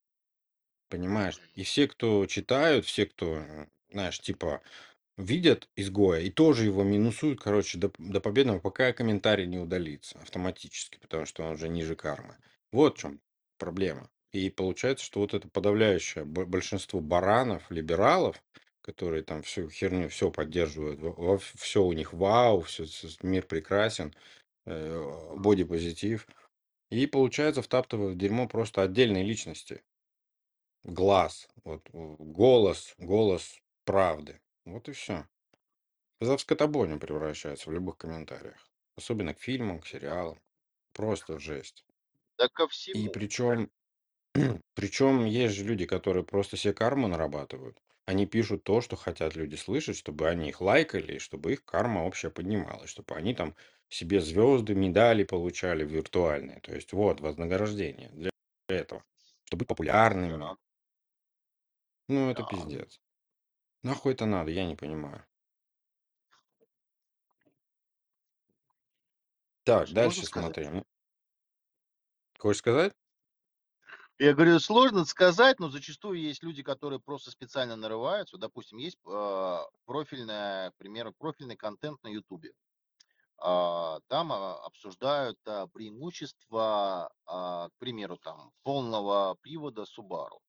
Понимаешь? 0.87 1.41
И 1.55 1.63
все, 1.63 1.89
кто 1.89 2.25
читают, 2.25 2.85
все, 2.85 3.05
кто, 3.05 3.43
знаешь, 3.91 4.17
типа, 4.21 4.61
видят 5.17 5.67
изгоя 5.75 6.21
и 6.21 6.29
тоже 6.29 6.63
его 6.63 6.83
минусуют, 6.83 7.41
короче, 7.41 7.77
до, 7.77 7.91
до 7.97 8.21
победного, 8.21 8.59
пока 8.59 8.93
комментарий 8.93 9.45
не 9.45 9.59
удалится 9.59 10.19
автоматически, 10.19 10.99
потому 11.01 11.25
что 11.25 11.43
он 11.43 11.55
уже 11.55 11.67
ниже 11.67 11.97
кармы. 11.97 12.37
Вот 12.71 12.95
в 12.97 13.01
чем 13.01 13.19
проблема. 13.57 14.09
И 14.31 14.49
получается, 14.49 15.03
что 15.03 15.19
вот 15.19 15.33
это 15.33 15.49
подавляющее 15.49 16.23
бо- 16.23 16.45
большинство 16.45 17.01
баранов, 17.01 17.69
либералов, 17.69 18.41
которые 18.83 19.23
там 19.23 19.43
всю 19.43 19.69
херню, 19.69 20.09
все 20.09 20.31
поддерживают, 20.31 21.01
все 21.57 21.83
у 21.83 21.93
них 21.93 22.13
вау, 22.13 22.61
все, 22.61 22.85
мир 23.23 23.47
прекрасен, 23.47 24.13
э, 24.65 25.33
бодипозитив. 25.37 26.27
И 26.91 27.07
получается, 27.07 27.61
втаптывают 27.63 28.15
в 28.15 28.19
дерьмо 28.19 28.47
просто 28.47 28.83
отдельные 28.83 29.23
личности 29.23 29.83
глаз, 30.83 31.49
вот 31.65 31.89
голос, 31.91 32.95
голос 32.97 33.59
правды. 33.85 34.41
Вот 34.65 34.87
и 34.89 34.93
все. 34.93 35.27
В 36.19 36.37
скотобойню 36.39 36.99
превращается 36.99 37.69
в 37.69 37.73
любых 37.73 37.97
комментариях. 37.97 38.67
Особенно 38.97 39.35
к 39.35 39.39
фильмам, 39.41 39.79
к 39.79 39.87
сериалам. 39.87 40.41
Просто 40.93 41.39
жесть. 41.39 41.85
Да 42.37 42.47
ко 42.49 42.67
И 42.93 43.07
всему. 43.07 43.09
причем, 43.09 43.71
причем 44.73 45.25
есть 45.25 45.55
же 45.55 45.63
люди, 45.63 45.85
которые 45.85 46.23
просто 46.23 46.57
себе 46.57 46.73
карму 46.73 47.07
нарабатывают. 47.07 47.81
Они 48.05 48.25
пишут 48.25 48.63
то, 48.63 48.81
что 48.81 48.95
хотят 48.95 49.35
люди 49.35 49.55
слышать, 49.55 49.95
чтобы 49.95 50.27
они 50.27 50.49
их 50.49 50.59
лайкали, 50.61 51.15
и 51.15 51.19
чтобы 51.19 51.53
их 51.53 51.63
карма 51.63 51.99
общая 51.99 52.29
поднималась, 52.31 52.89
чтобы 52.89 53.15
они 53.15 53.33
там 53.33 53.55
себе 53.89 54.19
звезды, 54.19 54.75
медали 54.75 55.23
получали 55.23 55.85
виртуальные. 55.85 56.59
То 56.61 56.73
есть 56.75 56.91
вот 56.93 57.21
вознаграждение 57.21 58.09
для 58.09 58.31
этого. 58.67 59.03
Чтобы 59.45 59.59
быть 59.59 59.67
популярными. 59.67 60.57
Ну, 62.07 62.29
это 62.29 62.43
да. 62.43 62.47
пиздец. 62.49 63.01
Нахуй 63.83 64.13
это 64.13 64.25
надо, 64.25 64.51
я 64.51 64.65
не 64.65 64.75
понимаю. 64.75 65.25
Так, 69.65 69.87
Сложно 69.87 69.95
дальше 69.95 70.25
сказать. 70.25 70.57
смотрим. 70.57 70.83
Хочешь 72.37 72.59
сказать? 72.59 72.93
Я 74.19 74.33
говорю, 74.33 74.59
сложно 74.59 75.05
сказать, 75.05 75.59
но 75.59 75.69
зачастую 75.69 76.19
есть 76.21 76.43
люди, 76.43 76.61
которые 76.63 76.99
просто 76.99 77.31
специально 77.31 77.75
нарываются. 77.75 78.37
Допустим, 78.37 78.77
есть 78.77 78.97
а, 79.07 79.65
профильная, 79.85 80.71
к 80.71 80.75
примеру, 80.77 81.13
профильный 81.17 81.55
контент 81.57 82.01
на 82.03 82.07
Ютубе. 82.09 82.53
А, 83.37 83.99
Там 84.09 84.33
а, 84.33 84.55
обсуждают 84.65 85.39
а, 85.45 85.67
преимущества, 85.67 87.11
а, 87.25 87.69
к 87.69 87.73
примеру, 87.79 88.17
там 88.17 88.51
полного 88.63 89.35
привода 89.41 89.83
Subaru, 89.83 90.39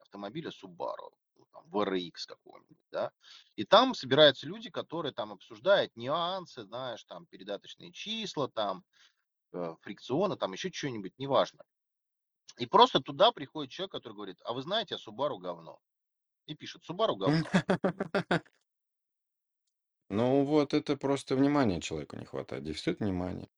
автомобиля 0.00 0.50
Subaru, 0.50 1.10
ну, 1.36 1.46
там, 1.52 1.66
VRX 1.70 2.26
какого-нибудь, 2.26 2.78
да. 2.92 3.12
И 3.56 3.64
там 3.64 3.94
собираются 3.94 4.46
люди, 4.46 4.70
которые 4.70 5.12
там 5.12 5.32
обсуждают 5.32 5.96
нюансы, 5.96 6.64
знаешь, 6.64 7.04
там 7.04 7.26
передаточные 7.26 7.92
числа, 7.92 8.48
там 8.48 8.84
э, 9.54 9.74
фрикционы, 9.82 10.36
там 10.36 10.52
еще 10.52 10.70
что-нибудь, 10.72 11.14
неважно. 11.18 11.64
И 12.56 12.66
просто 12.66 13.00
туда 13.00 13.30
приходит 13.32 13.70
человек, 13.72 13.92
который 13.92 14.14
говорит, 14.14 14.40
а 14.44 14.52
вы 14.54 14.62
знаете, 14.62 14.96
а 14.96 14.98
Subaru 14.98 15.38
говно. 15.38 15.80
И 16.46 16.54
пишет, 16.56 16.84
Subaru 16.88 17.16
говно. 17.16 17.54
Ну 20.08 20.44
вот 20.46 20.72
это 20.72 20.96
просто 20.96 21.36
внимания 21.36 21.78
человеку 21.82 22.16
не 22.16 22.24
хватает. 22.24 22.64
Дефицит 22.64 23.00
внимания. 23.00 23.50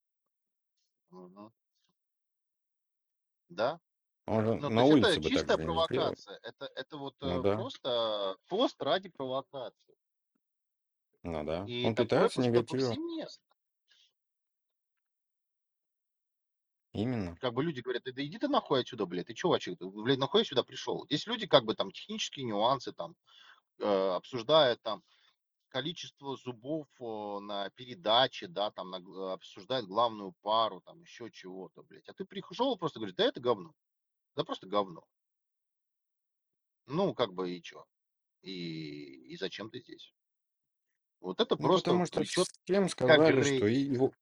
Мгм. 1.11 1.51
Да. 3.49 3.81
Он 4.27 4.45
же 4.47 4.55
Ну, 4.59 4.71
то 4.73 4.79
на 4.79 4.83
есть 4.83 4.93
это 4.93 5.09
улице 5.09 5.21
бы 5.21 5.31
так 5.33 5.49
чистая 5.49 5.59
сделал. 5.85 5.85
провокация. 5.87 6.39
Это, 6.43 6.67
это 6.77 6.99
вот 6.99 7.17
Ну 7.23 7.41
э, 7.41 7.43
да, 7.43 7.57
просто 7.57 8.37
пост 8.49 8.83
ради 8.83 9.09
провокации. 9.11 9.97
ну 11.23 11.45
да. 11.45 11.71
И 11.73 11.77
Он 11.83 11.95
такое 11.95 12.31
питается 12.31 12.41
просто 12.41 12.41
негативом. 12.41 12.63
повсеместно. 12.63 13.46
Именно. 17.01 17.39
Как 17.41 17.55
бы 17.55 17.63
люди 17.65 17.81
говорят, 17.81 18.05
да 18.05 18.25
иди 18.25 18.39
ты 18.39 18.49
нахуй 18.49 18.81
отсюда, 18.81 19.07
блядь, 19.07 19.27
ты 19.27 19.35
чувачек, 19.35 19.79
блядь, 19.81 20.19
нахуй 20.19 20.41
я 20.41 20.45
сюда 20.45 20.63
пришел. 20.63 21.05
Здесь 21.07 21.27
люди 21.27 21.47
как 21.47 21.65
бы 21.65 21.75
там 21.75 21.93
технические 21.93 22.47
нюансы 22.47 22.93
там 22.93 23.17
э, 23.81 23.87
обсуждают 23.87 24.83
там 24.83 25.03
количество 25.69 26.37
зубов 26.37 26.89
на 27.01 27.71
передаче, 27.71 28.49
да, 28.49 28.71
там 28.71 28.91
на 28.91 29.35
обсуждают 29.35 29.87
главную 29.87 30.35
пару, 30.43 30.81
там 30.83 31.01
еще 31.03 31.31
чего-то, 31.31 31.83
блядь. 31.85 32.09
А 32.09 32.15
ты 32.15 32.25
пришел 32.25 32.77
просто 32.79 33.01
говоришь, 33.01 33.17
да 33.17 33.25
это 33.27 33.41
говно, 33.41 33.73
да 34.37 34.45
просто 34.45 34.67
говно. 34.69 35.05
Ну, 36.87 37.15
как 37.15 37.33
бы 37.33 37.51
и 37.53 37.63
чё? 37.63 37.87
И, 38.43 39.33
и 39.33 39.37
зачем 39.37 39.71
ты 39.71 39.81
здесь? 39.81 40.15
Вот 41.21 41.41
это 41.41 41.57
Ну 41.59 41.71
просто 41.71 42.01
потому 42.01 42.07
что 42.07 42.23
всем 42.25 42.89
сказали, 42.89 43.43
что 43.43 43.67
его, 43.67 44.13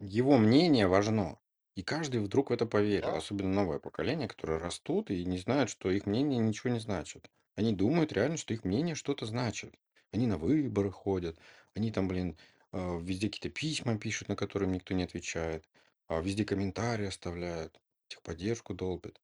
его 0.00 0.38
мнение 0.38 0.88
важно. 0.88 1.39
И 1.74 1.82
каждый 1.82 2.20
вдруг 2.20 2.50
в 2.50 2.52
это 2.52 2.66
поверил. 2.66 3.14
Особенно 3.14 3.50
новое 3.50 3.78
поколение, 3.78 4.28
которые 4.28 4.58
растут 4.58 5.10
и 5.10 5.24
не 5.24 5.38
знают, 5.38 5.70
что 5.70 5.90
их 5.90 6.06
мнение 6.06 6.38
ничего 6.38 6.72
не 6.72 6.80
значит. 6.80 7.30
Они 7.54 7.72
думают 7.72 8.12
реально, 8.12 8.36
что 8.36 8.54
их 8.54 8.64
мнение 8.64 8.94
что-то 8.94 9.26
значит. 9.26 9.74
Они 10.12 10.26
на 10.26 10.38
выборы 10.38 10.90
ходят. 10.90 11.38
Они 11.74 11.92
там, 11.92 12.08
блин, 12.08 12.36
э, 12.72 12.98
везде 13.00 13.28
какие-то 13.28 13.50
письма 13.50 13.98
пишут, 13.98 14.28
на 14.28 14.36
которые 14.36 14.68
им 14.68 14.74
никто 14.74 14.94
не 14.94 15.04
отвечает. 15.04 15.68
а 16.08 16.20
Везде 16.20 16.44
комментарии 16.44 17.06
оставляют. 17.06 17.80
Техподдержку 18.08 18.74
долбят. 18.74 19.20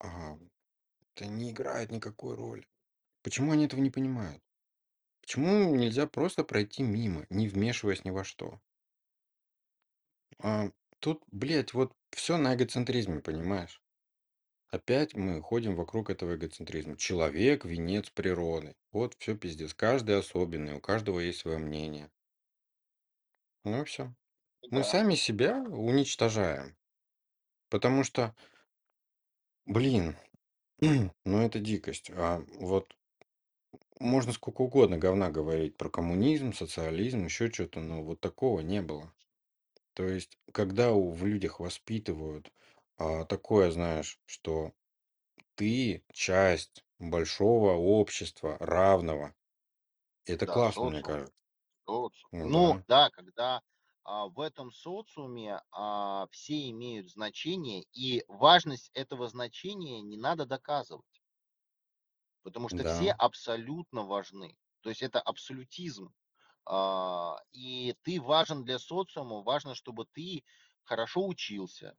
А 0.00 0.36
это 1.14 1.26
не 1.26 1.52
играет 1.52 1.92
никакой 1.92 2.34
роли. 2.34 2.66
Почему 3.22 3.52
они 3.52 3.66
этого 3.66 3.80
не 3.80 3.90
понимают? 3.90 4.42
Почему 5.20 5.74
нельзя 5.74 6.06
просто 6.06 6.44
пройти 6.44 6.82
мимо, 6.82 7.24
не 7.30 7.48
вмешиваясь 7.48 8.04
ни 8.04 8.10
во 8.10 8.24
что? 8.24 8.60
А, 10.38 10.70
тут, 11.04 11.22
блядь, 11.30 11.74
вот 11.74 11.92
все 12.12 12.38
на 12.38 12.54
эгоцентризме, 12.54 13.20
понимаешь? 13.20 13.82
Опять 14.70 15.14
мы 15.14 15.42
ходим 15.42 15.76
вокруг 15.76 16.08
этого 16.08 16.34
эгоцентризма. 16.34 16.96
Человек– 16.96 17.66
венец 17.66 18.08
природы. 18.08 18.74
Вот 18.90 19.14
все 19.18 19.36
пиздец. 19.36 19.74
Каждый 19.74 20.18
особенный, 20.18 20.72
у 20.76 20.80
каждого 20.80 21.20
есть 21.20 21.40
свое 21.40 21.58
мнение. 21.58 22.10
Ну 23.64 23.82
и 23.82 23.84
все. 23.84 24.14
Мы 24.70 24.78
Да. 24.78 24.84
сами 24.84 25.14
себя 25.14 25.58
уничтожаем. 25.58 26.74
Потому 27.68 28.02
что, 28.02 28.34
блин, 29.66 30.16
ну 30.80 31.38
это 31.46 31.58
дикость. 31.58 32.10
А 32.14 32.42
вот 32.56 32.96
можно 34.00 34.32
сколько 34.32 34.62
угодно 34.62 34.96
говна 34.96 35.30
говорить 35.30 35.76
про 35.76 35.90
коммунизм, 35.90 36.54
социализм, 36.54 37.26
еще 37.26 37.50
что-то, 37.50 37.80
но 37.80 38.02
вот 38.02 38.20
такого 38.20 38.60
не 38.60 38.80
было. 38.80 39.12
То 39.94 40.04
есть, 40.08 40.38
когда 40.52 40.92
у, 40.92 41.10
в 41.12 41.24
людях 41.26 41.60
воспитывают 41.60 42.52
а, 42.98 43.24
такое, 43.24 43.70
знаешь, 43.70 44.20
что 44.26 44.72
ты 45.56 46.04
часть 46.12 46.84
большого 46.98 47.72
общества, 47.74 48.56
равного, 48.60 49.34
это 50.26 50.46
Да, 50.46 50.48
классно, 50.48 50.88
мне 50.88 51.02
социум, 51.02 51.04
кажется. 51.04 51.34
социум. 51.86 52.32
Ну 52.32 52.50
Ну, 52.52 52.78
да, 52.84 52.84
да, 52.88 53.10
когда 53.10 53.62
а, 54.04 54.28
в 54.28 54.40
этом 54.40 54.70
социуме 54.72 55.60
а, 55.72 56.28
все 56.30 56.70
имеют 56.70 57.10
значение, 57.10 57.84
и 57.92 58.24
важность 58.28 58.90
этого 58.94 59.28
значения 59.28 60.02
не 60.02 60.16
надо 60.18 60.46
доказывать, 60.46 61.22
потому 62.42 62.68
что 62.68 62.84
все 62.84 63.10
да. 63.10 63.18
абсолютно 63.18 64.02
важны. 64.02 64.56
То 64.82 64.90
есть 64.90 65.02
это 65.02 65.20
абсолютизм. 65.20 66.14
А, 66.66 67.38
и 67.52 67.94
ты 68.02 68.20
важен 68.20 68.64
для 68.64 68.78
социума, 68.78 69.42
важно, 69.42 69.74
чтобы 69.74 70.06
ты 70.06 70.44
хорошо 70.84 71.26
учился, 71.26 71.96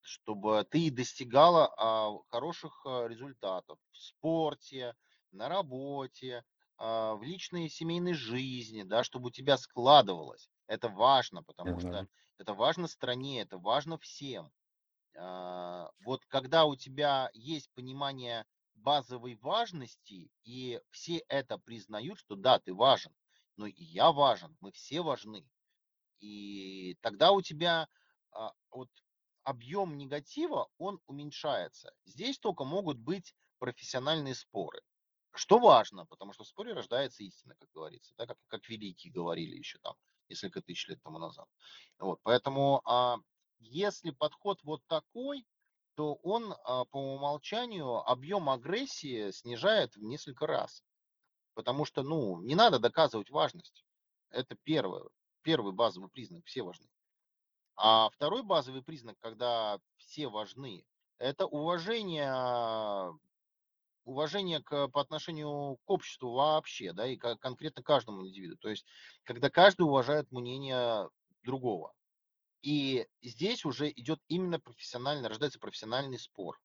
чтобы 0.00 0.66
ты 0.70 0.90
достигала, 0.90 1.72
а, 1.76 2.18
хороших, 2.30 2.82
а, 2.86 3.06
результатов 3.08 3.78
в 3.92 3.98
спорте, 3.98 4.94
на 5.32 5.48
работе, 5.48 6.44
в 6.78 7.20
личной 7.22 7.66
и 7.66 7.70
семейной 7.70 8.14
жизни, 8.14 8.82
да, 8.82 9.04
чтобы 9.04 9.28
у 9.28 9.30
тебя 9.30 9.56
складывалось. 9.56 10.50
Это 10.66 10.88
важно, 10.88 11.42
потому 11.44 11.78
что 11.78 12.04
Мгм. 12.04 12.08
это 12.38 12.54
важно 12.54 12.88
стране, 12.88 13.40
это 13.42 13.58
важно 13.58 13.98
всем. 13.98 14.52
Вот 15.14 16.24
когда 16.26 16.64
у 16.64 16.76
тебя 16.76 17.30
есть 17.32 17.70
понимание 17.74 18.46
базовой 18.74 19.36
важности, 19.36 20.30
и 20.44 20.80
все 20.90 21.18
это 21.28 21.58
признают, 21.58 22.18
что 22.18 22.36
да, 22.36 22.58
ты 22.58 22.74
важен, 22.74 23.14
но 23.62 23.68
и 23.68 23.84
я 23.84 24.10
важен, 24.10 24.56
мы 24.60 24.72
все 24.72 25.02
важны. 25.02 25.48
И 26.18 26.96
тогда 27.00 27.30
у 27.30 27.42
тебя, 27.42 27.88
а, 28.32 28.52
вот 28.72 28.88
объем 29.44 29.96
негатива, 29.96 30.68
он 30.78 31.00
уменьшается. 31.06 31.92
Здесь 32.04 32.40
только 32.40 32.64
могут 32.64 32.98
быть 32.98 33.36
профессиональные 33.60 34.34
споры. 34.34 34.80
Что 35.32 35.60
важно, 35.60 36.06
потому 36.06 36.32
что 36.32 36.42
в 36.42 36.48
споре 36.48 36.72
рождается 36.72 37.22
истина, 37.22 37.54
как 37.54 37.70
говорится, 37.72 38.14
да, 38.16 38.26
как, 38.26 38.36
как 38.48 38.68
великие 38.68 39.12
говорили 39.12 39.56
еще 39.56 39.78
там 39.78 39.94
несколько 40.28 40.60
тысяч 40.60 40.88
лет 40.88 41.00
тому 41.00 41.20
назад. 41.20 41.46
Вот, 42.00 42.18
поэтому 42.24 42.82
а, 42.84 43.18
если 43.60 44.10
подход 44.10 44.58
вот 44.64 44.82
такой, 44.88 45.46
то 45.94 46.14
он 46.24 46.52
а, 46.64 46.84
по 46.86 46.98
умолчанию 47.14 47.98
объем 48.10 48.50
агрессии 48.50 49.30
снижает 49.30 49.94
в 49.94 50.02
несколько 50.02 50.48
раз. 50.48 50.82
Потому 51.54 51.84
что, 51.84 52.02
ну, 52.02 52.40
не 52.42 52.54
надо 52.54 52.78
доказывать 52.78 53.30
важность. 53.30 53.84
Это 54.30 54.56
первое, 54.62 55.04
первый 55.42 55.72
базовый 55.72 56.08
признак, 56.08 56.44
все 56.46 56.62
важны. 56.62 56.88
А 57.76 58.08
второй 58.10 58.42
базовый 58.42 58.82
признак, 58.82 59.16
когда 59.20 59.78
все 59.96 60.28
важны, 60.28 60.84
это 61.18 61.46
уважение, 61.46 63.18
уважение 64.04 64.62
к, 64.62 64.88
по 64.88 65.00
отношению 65.00 65.76
к 65.84 65.90
обществу 65.90 66.32
вообще, 66.32 66.92
да, 66.92 67.06
и 67.06 67.16
ко- 67.16 67.36
конкретно 67.36 67.82
каждому 67.82 68.26
индивиду. 68.26 68.56
То 68.58 68.68
есть, 68.68 68.86
когда 69.24 69.50
каждый 69.50 69.82
уважает 69.82 70.30
мнение 70.30 71.08
другого. 71.42 71.92
И 72.62 73.06
здесь 73.20 73.64
уже 73.64 73.90
идет 73.90 74.20
именно 74.28 74.60
профессиональный, 74.60 75.28
рождается 75.28 75.58
профессиональный 75.58 76.18
спор. 76.18 76.60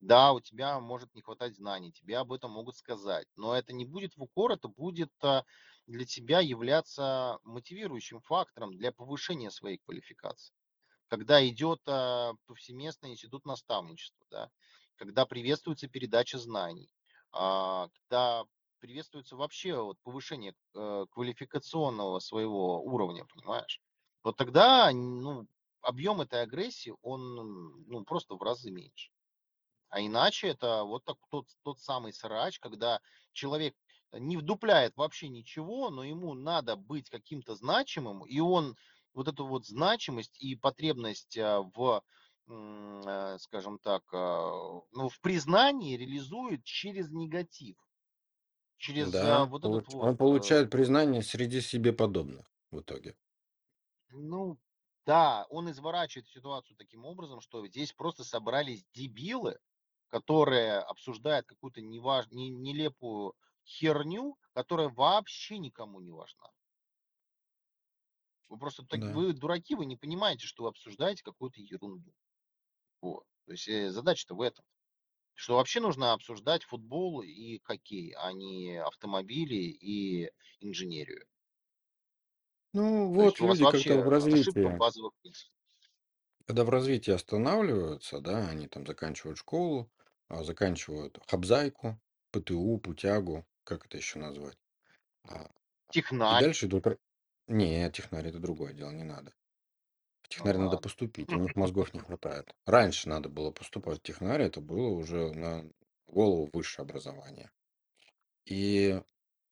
Да, 0.00 0.32
у 0.32 0.40
тебя 0.40 0.80
может 0.80 1.14
не 1.14 1.20
хватать 1.22 1.54
знаний, 1.56 1.92
тебе 1.92 2.16
об 2.18 2.32
этом 2.32 2.50
могут 2.52 2.76
сказать, 2.76 3.26
но 3.36 3.54
это 3.54 3.72
не 3.74 3.84
будет 3.84 4.16
в 4.16 4.22
укор, 4.22 4.52
это 4.52 4.68
будет 4.68 5.12
а, 5.22 5.44
для 5.86 6.06
тебя 6.06 6.40
являться 6.40 7.38
мотивирующим 7.44 8.20
фактором 8.22 8.74
для 8.76 8.92
повышения 8.92 9.50
своей 9.50 9.78
квалификации 9.78 10.54
когда 11.08 11.46
идет 11.48 11.80
а, 11.86 12.34
повсеместный 12.46 13.10
институт 13.12 13.44
наставничества, 13.46 14.26
да, 14.30 14.50
когда 14.96 15.26
приветствуется 15.26 15.88
передача 15.88 16.38
знаний, 16.38 16.90
а, 17.32 17.88
когда 17.90 18.44
приветствуется 18.80 19.36
вообще 19.36 19.80
вот 19.82 19.98
повышение 20.02 20.54
э, 20.74 21.06
квалификационного 21.10 22.18
своего 22.20 22.82
уровня, 22.82 23.26
понимаешь? 23.26 23.80
Вот 24.24 24.36
тогда 24.38 24.90
ну, 24.92 25.46
объем 25.82 26.20
этой 26.22 26.42
агрессии, 26.42 26.94
он 27.02 27.84
ну, 27.88 28.04
просто 28.04 28.36
в 28.36 28.42
разы 28.42 28.70
меньше. 28.70 29.10
А 29.90 30.00
иначе 30.00 30.48
это 30.48 30.84
вот 30.84 31.04
так, 31.04 31.16
тот, 31.30 31.46
тот 31.62 31.80
самый 31.80 32.12
срач, 32.12 32.58
когда 32.60 33.00
человек 33.32 33.74
не 34.12 34.36
вдупляет 34.36 34.96
вообще 34.96 35.28
ничего, 35.28 35.90
но 35.90 36.04
ему 36.04 36.34
надо 36.34 36.76
быть 36.76 37.10
каким-то 37.10 37.54
значимым, 37.54 38.24
и 38.24 38.38
он 38.40 38.76
вот 39.14 39.28
эту 39.28 39.46
вот 39.46 39.66
значимость 39.66 40.40
и 40.40 40.56
потребность 40.56 41.36
а, 41.38 41.60
в, 41.62 42.02
э, 42.48 43.36
скажем 43.40 43.78
так, 43.78 44.02
ну, 44.12 45.08
в 45.08 45.20
признании 45.20 45.96
реализует 45.96 46.64
через 46.64 47.10
негатив, 47.10 47.76
через 48.76 49.12
Да, 49.12 49.44
вот 49.46 49.64
этот 49.64 49.88
вот 49.88 50.10
он 50.10 50.14
э, 50.14 50.16
получает 50.16 50.70
признание 50.70 51.22
среди 51.22 51.60
себе 51.60 51.92
подобных 51.92 52.46
в 52.70 52.80
итоге. 52.80 53.14
Ну 54.10 54.58
да, 55.06 55.46
он 55.50 55.70
изворачивает 55.70 56.28
ситуацию 56.28 56.76
таким 56.76 57.04
образом, 57.04 57.40
что 57.40 57.66
здесь 57.66 57.92
просто 57.92 58.24
собрались 58.24 58.84
дебилы, 58.92 59.58
которые 60.10 60.78
обсуждают 60.78 61.46
какую-то 61.46 61.80
неваж... 61.80 62.26
не- 62.30 62.50
нелепую 62.50 63.34
херню, 63.64 64.36
которая 64.52 64.88
вообще 64.88 65.58
никому 65.58 66.00
не 66.00 66.10
важна. 66.10 66.50
Вы 68.48 68.58
просто 68.58 68.84
так, 68.84 69.00
Да. 69.00 69.12
вы 69.12 69.32
дураки, 69.32 69.74
вы 69.76 69.86
не 69.86 69.96
понимаете, 69.96 70.46
что 70.46 70.64
вы 70.64 70.70
обсуждаете 70.70 71.22
какую-то 71.22 71.60
ерунду. 71.60 72.12
Вот. 73.00 73.24
То 73.46 73.52
есть 73.52 73.68
э, 73.68 73.90
задача-то 73.90 74.34
в 74.34 74.42
этом. 74.42 74.64
Что 75.34 75.56
вообще 75.56 75.80
нужно 75.80 76.12
обсуждать 76.12 76.64
футбол 76.64 77.22
и 77.22 77.60
хоккей, 77.62 78.12
а 78.18 78.32
не 78.32 78.76
автомобили 78.82 79.54
и 79.54 80.30
инженерию. 80.58 81.26
Ну, 82.72 83.14
То 83.14 83.22
есть 83.24 83.40
вот 83.40 83.48
вас 83.48 83.58
люди, 83.60 83.88
когда 83.88 84.04
в 84.04 84.08
развитии, 84.08 84.76
базовых 84.76 85.12
когда 86.46 86.64
в 86.64 86.68
развитии 86.68 87.12
останавливаются, 87.12 88.20
да, 88.20 88.48
они 88.48 88.66
там 88.66 88.86
заканчивают 88.86 89.38
школу, 89.38 89.90
а, 90.30 90.44
заканчивают 90.44 91.20
хабзайку, 91.28 92.00
ПТУ, 92.32 92.78
путягу, 92.78 93.46
как 93.64 93.86
это 93.86 93.98
еще 93.98 94.18
назвать? 94.20 94.58
А, 95.28 95.50
И 96.28 96.34
Технарь, 96.34 96.36
дальше 96.36 96.66
идут... 96.66 96.86
р- 96.86 96.98
Не, 97.48 97.90
технарь 97.92 98.28
это 98.28 98.38
другое 98.40 98.74
дело, 98.74 98.90
не 98.92 99.04
надо. 99.04 99.34
В 100.22 100.28
ну 100.38 100.48
технарь 100.48 100.58
надо 100.58 100.76
ладно. 100.76 100.78
поступить, 100.78 101.34
у 101.34 101.38
них 101.38 101.56
мозгов 101.56 101.94
не 101.94 102.00
хватает. 102.00 102.54
Раньше 102.66 103.08
надо 103.08 103.28
было 103.28 103.50
поступать 103.52 104.00
в 104.00 104.02
технарь, 104.02 104.42
это 104.42 104.60
было 104.60 104.88
уже 104.88 105.32
на 105.32 105.70
голову 106.06 106.50
высшее 106.52 106.84
образование. 106.84 107.50
И 108.46 109.00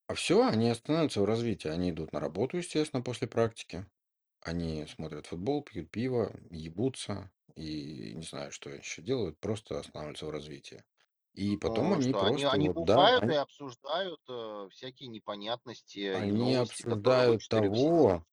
а 0.08 0.14
все, 0.14 0.46
они 0.46 0.70
останавливаются 0.70 1.22
в 1.22 1.26
развитии. 1.26 1.68
Они 1.68 1.90
идут 1.90 2.12
на 2.12 2.20
работу, 2.20 2.58
естественно, 2.58 3.02
после 3.02 3.28
практики. 3.28 3.86
Они 4.40 4.86
смотрят 4.86 5.26
футбол, 5.26 5.62
пьют 5.62 5.90
пиво, 5.90 6.34
ебутся 6.50 7.32
и 7.58 8.14
не 8.14 8.22
знаю, 8.22 8.52
что 8.52 8.70
еще 8.70 9.02
делают, 9.02 9.38
просто 9.40 9.78
останавливаются 9.80 10.26
в 10.26 10.30
развитии. 10.30 10.84
И 11.34 11.56
потом 11.56 11.92
Ну 11.92 11.94
они 11.94 12.12
что, 12.12 12.24
они 12.24 12.44
просто 12.44 12.56
они 12.56 12.68
вот, 12.68 12.76
да, 12.84 13.08
бухают 13.08 13.28
и 13.28 13.32
они, 13.32 13.34
обсуждают, 13.34 14.20
э, 14.28 14.68
всякие 14.70 15.08
непонятности 15.08 15.98
и 16.12 16.28
они 16.28 16.30
новости, 16.30 16.82
которые 16.82 17.24
обсуждают 17.24 17.28
вычитали 17.28 17.68
в 17.68 17.76
сети. 17.76 18.12
того, 18.12 18.26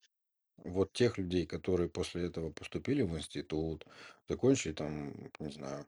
Вот 0.57 0.93
тех 0.93 1.17
людей, 1.19 1.45
которые 1.47 1.89
после 1.89 2.27
этого 2.27 2.51
поступили 2.53 3.03
в 3.03 3.17
институт, 3.17 3.85
закончили 4.29 4.73
там, 4.73 5.31
не 5.39 5.51
знаю, 5.51 5.87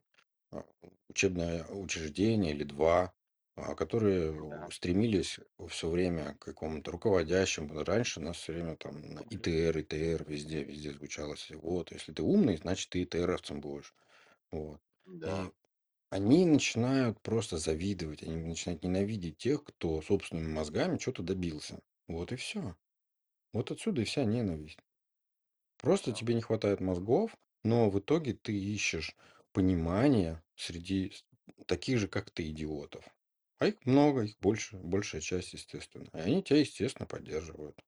а, 0.52 0.66
учебное 1.10 1.66
учреждение 1.68 2.54
или 2.54 2.64
два, 2.66 3.14
а, 3.58 3.76
которые 3.76 4.34
Да, 4.50 4.70
стремились 4.72 5.40
все 5.70 5.90
время 5.90 6.36
к 6.36 6.40
какому-то 6.46 6.92
руководящему. 6.92 7.84
Раньше 7.84 8.22
нас 8.22 8.38
все 8.38 8.54
время 8.54 8.78
там 8.78 9.02
на 9.02 9.22
ИТР, 9.30 9.80
ИТР, 9.82 10.26
везде, 10.28 10.64
везде 10.64 10.94
звучало. 10.94 11.36
всё. 11.36 11.60
Вот, 11.60 11.92
если 11.92 12.14
ты 12.14 12.24
умный, 12.24 12.58
значит, 12.58 12.90
ты 12.92 13.04
ИТРовцем 13.04 13.62
будешь. 13.62 13.96
Вот. 14.52 14.82
да, 15.06 15.52
они 16.12 16.46
начинают 16.46 17.22
просто 17.22 17.58
завидовать, 17.58 18.24
они 18.24 18.38
начинают 18.38 18.84
ненавидеть 18.84 19.38
тех, 19.38 19.64
кто 19.66 20.02
собственными 20.02 20.52
мозгами 20.54 20.98
что-то 21.00 21.24
добился. 21.24 21.82
Вот 22.08 22.32
и 22.34 22.38
все. 22.38 22.78
Вот 23.54 23.72
отсюда 23.72 24.02
и 24.04 24.06
вся 24.06 24.26
ненависть. 24.26 24.80
Просто 25.78 26.12
да, 26.12 26.14
тебе 26.14 26.36
не 26.36 26.42
хватает 26.42 26.82
мозгов, 26.82 27.36
но 27.64 27.90
в 27.90 28.00
итоге 28.00 28.34
ты 28.34 28.54
ищешь 28.58 29.16
понимание 29.54 30.44
среди 30.56 31.12
с- 31.12 31.26
таких 31.66 31.98
же, 32.00 32.08
как 32.08 32.30
ты, 32.32 32.50
идиотов. 32.50 33.06
А 33.60 33.68
их 33.68 33.86
много, 33.86 34.24
их 34.24 34.36
больше, 34.40 34.78
большая 34.78 35.22
часть, 35.22 35.54
естественно. 35.54 36.10
И 36.16 36.18
они 36.18 36.42
тебя, 36.42 36.60
естественно, 36.60 37.06
поддерживают. 37.06 37.80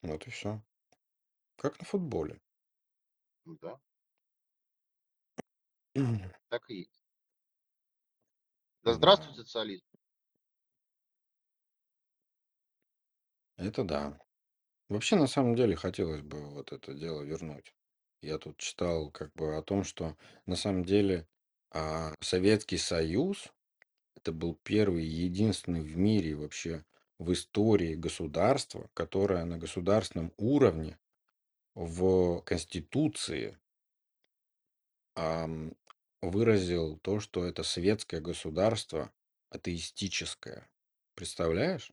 Вот 0.00 0.26
и 0.26 0.30
все. 0.30 0.62
Как 1.56 1.78
на 1.80 1.86
футболе. 1.86 2.40
да, 3.60 3.80
так 6.48 6.68
и 6.70 6.74
есть. 6.78 7.02
Да 8.82 8.94
здравствует 8.94 9.36
Да, 9.36 9.42
социализм. 9.42 9.84
это 13.56 13.84
да. 13.84 14.18
Вообще, 14.88 15.16
на 15.16 15.28
самом 15.28 15.56
деле, 15.56 15.76
хотелось 15.76 16.22
бы 16.22 16.40
вот 16.50 16.72
это 16.72 16.94
дело 16.94 17.22
вернуть. 17.22 17.74
Я 18.22 18.38
тут 18.38 18.58
читал 18.58 19.10
как 19.10 19.32
бы 19.34 19.56
о 19.56 19.62
том, 19.62 19.84
что 19.84 20.16
на 20.46 20.56
самом 20.56 20.84
деле 20.84 21.28
а, 21.72 22.14
Советский 22.20 22.78
Союз 22.78 23.52
Это 24.26 24.32
был 24.32 24.56
первый 24.64 25.06
и 25.06 25.22
единственный 25.24 25.82
в 25.82 25.96
мире 25.96 26.34
вообще 26.34 26.84
в 27.16 27.32
истории 27.32 27.94
государства, 27.94 28.90
которое 28.92 29.44
на 29.44 29.56
государственном 29.56 30.32
уровне 30.36 30.98
в 31.76 32.40
Конституции 32.40 33.56
ам, 35.14 35.76
выразил 36.22 36.98
то, 36.98 37.20
что 37.20 37.44
это 37.44 37.62
светское 37.62 38.20
государство 38.20 39.12
атеистическое. 39.50 40.68
Представляешь? 41.14 41.92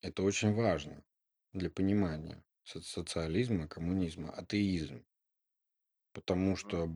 Это 0.00 0.22
очень 0.22 0.54
важно 0.54 1.04
для 1.52 1.68
понимания 1.68 2.42
со- 2.64 2.80
социализма, 2.80 3.68
коммунизма. 3.68 4.30
Атеизм. 4.30 5.04
Потому 6.18 6.56
что 6.56 6.92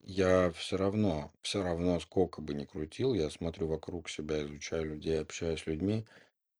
я 0.00 0.50
все 0.52 0.78
равно, 0.78 1.30
все 1.42 1.62
равно, 1.62 2.00
сколько 2.00 2.40
бы 2.40 2.54
ни 2.54 2.64
крутил, 2.64 3.12
я 3.12 3.28
смотрю 3.28 3.66
вокруг 3.66 4.08
себя, 4.08 4.42
изучаю 4.42 4.86
людей, 4.86 5.20
общаюсь 5.20 5.60
с 5.60 5.66
людьми, 5.66 6.06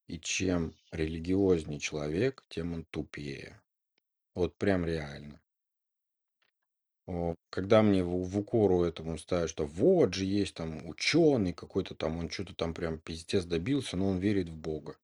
и 0.06 0.20
чем 0.20 0.74
религиознее 0.92 1.80
человек, 1.80 2.44
тем 2.50 2.74
он 2.74 2.84
тупее. 2.84 3.62
Вот 4.34 4.54
прям 4.58 4.84
реально. 4.84 5.40
О, 7.06 7.36
Когда 7.48 7.80
мне 7.80 8.04
в, 8.04 8.28
в 8.28 8.38
укору 8.38 8.82
этому 8.82 9.16
ставят, 9.16 9.48
что 9.48 9.64
вот 9.64 10.12
же 10.12 10.26
есть 10.26 10.56
там 10.56 10.86
ученый 10.86 11.54
какой-то 11.54 11.94
там, 11.94 12.18
он 12.18 12.28
что-то 12.28 12.54
там 12.54 12.74
прям 12.74 12.98
пиздец 12.98 13.46
добился, 13.46 13.96
но 13.96 14.10
он 14.10 14.18
верит 14.18 14.50
в 14.50 14.56
Бога. 14.56 14.98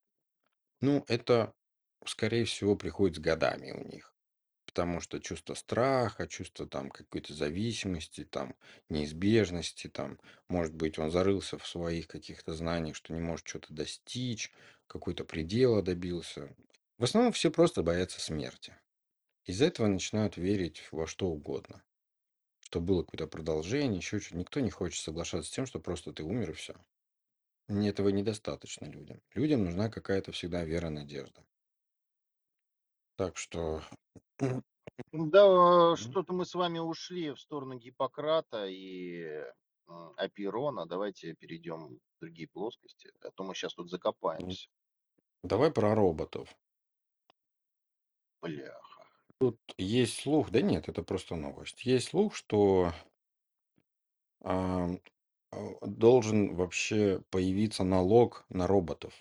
Ну, 0.83 1.03
это, 1.09 1.55
скорее 2.05 2.45
всего, 2.45 2.77
приходит 2.77 3.17
с 3.17 3.21
годами 3.21 3.71
у 3.73 3.89
них. 3.89 4.15
Потому 4.71 5.01
что 5.01 5.19
чувство 5.19 5.55
страха, 5.55 6.29
чувство 6.29 6.65
там 6.65 6.91
какой-то 6.91 7.35
зависимости, 7.35 8.25
там 8.25 8.55
неизбежности, 8.89 9.89
там, 9.89 10.21
может 10.49 10.73
быть, 10.75 10.97
он 10.97 11.11
зарылся 11.11 11.59
в 11.59 11.67
своих 11.67 12.07
каких-то 12.07 12.55
знаниях, 12.55 12.95
что 12.95 13.13
не 13.13 13.19
может 13.19 13.49
что-то 13.49 13.75
достичь, 13.75 14.53
какой-то 14.87 15.25
предела 15.25 15.83
добился. 15.83 16.55
В 16.99 17.03
основном 17.03 17.33
все 17.33 17.51
просто 17.51 17.83
боятся 17.83 18.21
смерти. 18.21 18.77
Из-за 19.45 19.65
этого 19.65 19.89
начинают 19.89 20.37
верить 20.37 20.87
во 20.93 21.09
что 21.09 21.27
угодно. 21.27 21.83
Что 22.61 22.81
было 22.81 23.03
какое-то 23.03 23.27
продолжение, 23.27 23.97
еще 23.97 24.21
что-то. 24.21 24.37
Никто 24.39 24.61
не 24.61 24.71
хочет 24.71 25.03
соглашаться 25.03 25.51
с 25.51 25.53
тем, 25.53 25.67
что 25.67 25.81
просто 25.81 26.13
ты 26.13 26.23
умер 26.23 26.51
и 26.51 26.55
все. 26.55 26.77
Этого 27.69 28.11
недостаточно 28.11 28.85
людям. 28.85 29.21
Людям 29.35 29.65
нужна 29.65 29.89
какая-то 29.89 30.31
всегда 30.31 30.63
вера, 30.63 30.91
надежда. 30.91 31.45
Так 33.21 33.37
что 33.37 33.83
Да, 35.13 35.97
м, 35.97 35.97
что-то 35.97 36.33
мы 36.33 36.45
с 36.45 36.55
вами 36.55 36.79
ушли 36.79 37.31
в 37.31 37.41
сторону 37.41 37.75
Гиппократа 37.79 38.67
и 38.67 39.23
м, 39.89 40.15
Апейрона. 40.17 40.87
Давайте 40.87 41.35
перейдем 41.35 41.99
в 42.17 42.21
другие 42.21 42.49
плоскости, 42.49 43.11
а 43.21 43.31
то 43.33 43.45
мы 43.45 43.55
сейчас 43.55 43.75
тут 43.75 43.91
м, 44.41 44.59
закопаемся. 44.59 44.69
давай 45.45 45.71
про 45.73 45.95
роботов. 45.95 46.57
Бляха. 48.43 49.05
Тут 49.39 49.59
есть 49.77 50.21
слух, 50.21 50.51
да 50.51 50.63
нет, 50.63 50.89
это 50.89 51.03
просто 51.03 51.37
новость. 51.37 51.85
Есть 51.85 52.09
слух, 52.09 52.35
что 52.35 52.93
а, 54.43 54.89
должен 55.83 56.57
вообще 56.57 57.23
появиться 57.31 57.85
налог 57.85 58.45
на 58.49 58.67
роботов. 58.67 59.15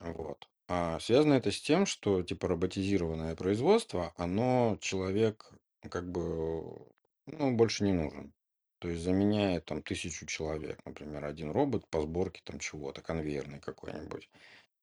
Вот. 0.00 0.48
А 0.68 1.00
связано 1.00 1.34
это 1.34 1.50
с 1.50 1.60
тем, 1.60 1.86
что 1.86 2.22
типа 2.22 2.48
роботизированное 2.48 3.34
производство, 3.34 4.12
оно 4.16 4.76
человек 4.80 5.50
как 5.90 6.10
бы 6.10 6.86
ну, 7.26 7.56
больше 7.56 7.84
не 7.84 7.92
нужен. 7.92 8.34
То 8.78 8.88
есть 8.88 9.02
заменяет 9.02 9.64
там 9.64 9.82
тысячу 9.82 10.26
человек, 10.26 10.84
например, 10.84 11.24
один 11.24 11.50
робот 11.50 11.88
по 11.88 12.02
сборке 12.02 12.42
там 12.44 12.60
чего-то, 12.60 13.00
конвейерный 13.02 13.60
какой-нибудь. 13.60 14.30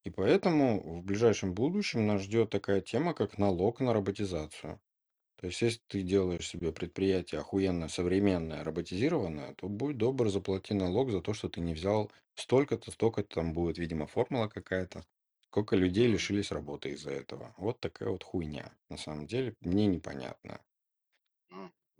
И 0.03 0.09
поэтому 0.11 0.99
в 0.99 1.03
ближайшем 1.03 1.53
будущем 1.53 2.07
нас 2.07 2.21
ждет 2.23 2.49
такая 2.49 2.81
тема, 2.81 3.13
как 3.13 3.37
налог 3.37 3.79
на 3.79 3.93
роботизацию. 3.93 4.81
То 5.37 5.47
есть, 5.47 5.61
если 5.61 5.81
ты 5.87 6.01
делаешь 6.01 6.47
себе 6.47 6.71
предприятие 6.71 7.41
охуенно 7.41 7.89
современное, 7.89 8.63
роботизированное, 8.63 9.53
то 9.55 9.67
будь 9.67 9.97
добр, 9.97 10.29
заплати 10.29 10.73
налог 10.73 11.11
за 11.11 11.21
то, 11.21 11.33
что 11.33 11.49
ты 11.49 11.61
не 11.61 11.73
взял 11.73 12.11
столько-то, 12.35 12.91
столько-то, 12.91 13.35
там 13.35 13.53
будет, 13.53 13.77
видимо, 13.77 14.07
формула 14.07 14.47
какая-то. 14.47 15.05
Сколько 15.55 15.77
людей 15.77 16.07
лишились 16.07 16.51
работы 16.51 16.89
из-за 16.89 17.11
этого. 17.11 17.53
Вот 17.55 17.79
такая 17.79 18.09
вот 18.09 18.25
хуйня. 18.25 18.75
На 18.89 18.97
самом 18.97 19.25
деле, 19.25 19.55
мне 19.61 19.85
непонятно. 19.85 20.59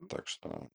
Так 0.10 0.28
что... 0.28 0.70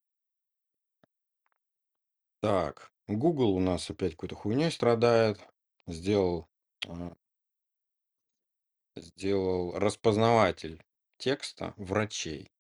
Так, 2.41 2.91
Google 3.07 3.51
у 3.51 3.61
нас 3.61 3.91
опять 3.91 4.13
какой-то 4.13 4.35
хуйней 4.35 4.71
страдает. 4.71 5.47
Сделал, 5.87 6.49
а, 6.89 7.15
сделал 8.97 9.79
распознаватель 9.79 10.83
текста 11.19 11.75
врачей. 11.77 12.51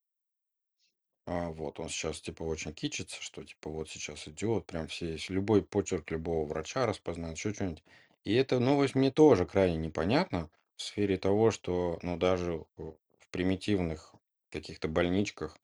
А, 1.24 1.48
вот 1.48 1.80
он 1.80 1.88
сейчас 1.88 2.20
типа 2.20 2.42
очень 2.42 2.74
кичится, 2.74 3.22
что 3.22 3.42
типа 3.42 3.70
вот 3.70 3.88
сейчас 3.88 4.28
идет, 4.28 4.66
прям 4.66 4.86
все 4.88 5.12
есть, 5.12 5.30
любой 5.30 5.64
почерк 5.64 6.10
любого 6.10 6.46
врача 6.46 6.84
распознает, 6.84 7.38
еще 7.38 7.54
что-нибудь. 7.54 7.82
И 8.24 8.34
эта 8.34 8.58
новость 8.60 8.94
мне 8.94 9.10
тоже 9.10 9.46
крайне 9.46 9.76
непонятна 9.76 10.50
в 10.76 10.82
сфере 10.82 11.16
того, 11.18 11.50
что, 11.50 11.98
ну, 12.02 12.16
даже 12.16 12.64
в 12.76 12.96
в 13.20 13.28
примитивных 13.30 14.14
каких-то 14.50 14.88
больничках, 14.88 15.56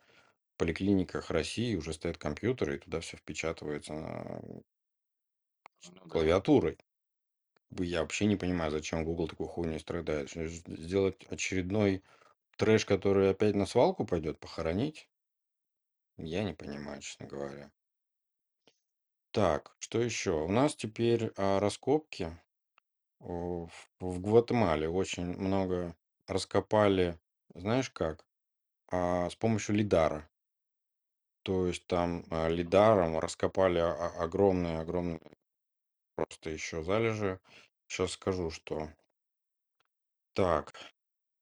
поликлиниках 0.59 1.31
России 1.31 1.75
уже 1.77 1.93
стоят 1.95 2.19
компьютеры, 2.19 2.77
и 2.77 2.81
туда 2.81 3.01
все 3.01 3.17
впечатывается 3.17 3.95
на 3.95 4.43
Ну 5.95 6.07
да. 6.11 6.23
клавиатурой. 6.23 6.79
Я 7.79 8.01
вообще 8.03 8.27
не 8.27 8.37
понимаю, 8.37 8.73
зачем 8.73 9.05
Google 9.05 9.29
такой 9.29 9.47
хуйней 9.49 9.81
страдает. 9.81 10.31
Что, 10.31 10.47
ж- 10.49 10.63
Сделать 10.67 11.25
очередной 11.31 12.05
трэш, 12.59 12.87
который 12.87 13.31
опять 13.31 13.57
на 13.57 13.67
свалку 13.67 14.07
пойдет, 14.07 14.41
похоронить? 14.41 15.09
Я 16.19 16.45
не 16.45 16.53
понимаю, 16.53 17.01
честно 17.01 17.25
говоря. 17.27 17.73
Так, 19.31 19.77
что 19.79 20.01
еще? 20.01 20.33
У 20.33 20.49
нас 20.51 20.75
теперь 20.75 21.31
а, 21.37 21.61
раскопки 21.61 22.41
в, 23.19 23.71
в 24.01 24.21
Гватемале. 24.21 24.89
Очень 24.89 25.27
много 25.39 25.97
раскопали, 26.27 27.19
знаешь 27.55 27.91
как? 27.91 28.25
А, 28.91 29.31
с 29.31 29.37
помощью 29.37 29.77
лидара. 29.77 30.29
То 31.43 31.67
есть 31.67 31.87
там 31.87 32.25
а, 32.31 32.49
лидаром 32.49 33.19
раскопали 33.19 33.79
огромные-огромные 33.79 35.21
просто 36.15 36.51
еще 36.51 36.83
залежи. 36.83 37.41
Сейчас 37.87 38.13
скажу, 38.13 38.51
что. 38.51 38.91
Так, 40.35 40.73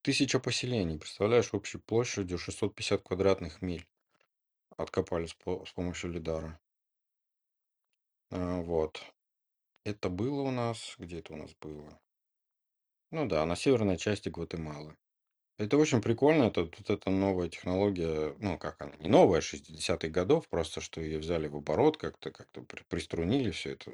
тысяча 0.02 0.38
поселений, 0.40 0.98
представляешь, 0.98 1.54
общей 1.54 1.78
площадью 1.78 2.38
650 2.38 3.02
квадратных 3.02 3.62
миль 3.62 3.87
откопали 4.76 5.26
с, 5.26 5.34
по- 5.34 5.64
с 5.66 5.72
помощью 5.72 6.12
лидара. 6.12 6.60
А, 8.30 8.60
вот. 8.60 9.13
Это 9.85 10.09
было 10.09 10.42
у 10.42 10.51
нас. 10.51 10.94
Где 10.99 11.20
это 11.20 11.33
у 11.35 11.37
нас 11.37 11.55
было? 11.61 12.01
Ну 13.11 13.27
да, 13.27 13.47
на 13.47 13.57
северной 13.57 13.97
части 13.97 14.29
Гватемалы. 14.29 14.97
Это 15.59 15.79
очень 15.79 16.03
прикольно. 16.03 16.44
Это 16.44 16.62
вот 16.64 16.90
эта 16.90 17.11
новая 17.11 17.49
технология, 17.49 18.35
ну, 18.40 18.59
как 18.59 18.81
она, 18.83 18.92
не 18.99 19.09
новая, 19.09 19.40
60-х 19.40 20.12
годов, 20.12 20.49
просто 20.49 20.81
что 20.81 21.01
ее 21.01 21.18
взяли 21.18 21.49
в 21.49 21.57
оборот, 21.57 21.97
как-то 21.97 22.33
как-то 22.33 22.62
при- 22.62 22.85
приструнили 22.88 23.51
все 23.53 23.73
это, 23.73 23.92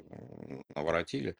наворотили, 0.75 1.37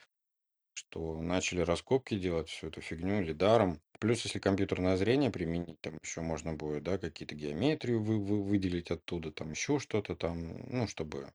что 0.74 1.22
начали 1.22 1.62
раскопки 1.62 2.18
делать, 2.20 2.50
всю 2.50 2.68
эту 2.68 2.82
фигню 2.82 3.22
лидаром. 3.22 3.82
Плюс, 4.00 4.24
если 4.26 4.40
компьютерное 4.40 4.98
зрение 4.98 5.32
применить, 5.32 5.82
там 5.82 5.98
еще 6.04 6.22
можно 6.22 6.54
будет, 6.54 6.84
да, 6.84 6.98
какие-то 6.98 7.36
геометрию 7.36 8.04
вы, 8.04 8.20
вы- 8.20 8.44
выделить 8.44 8.92
оттуда, 8.92 9.32
там 9.32 9.52
еще 9.52 9.80
что-то 9.80 10.16
там, 10.16 10.60
ну, 10.70 10.88
чтобы... 10.88 11.34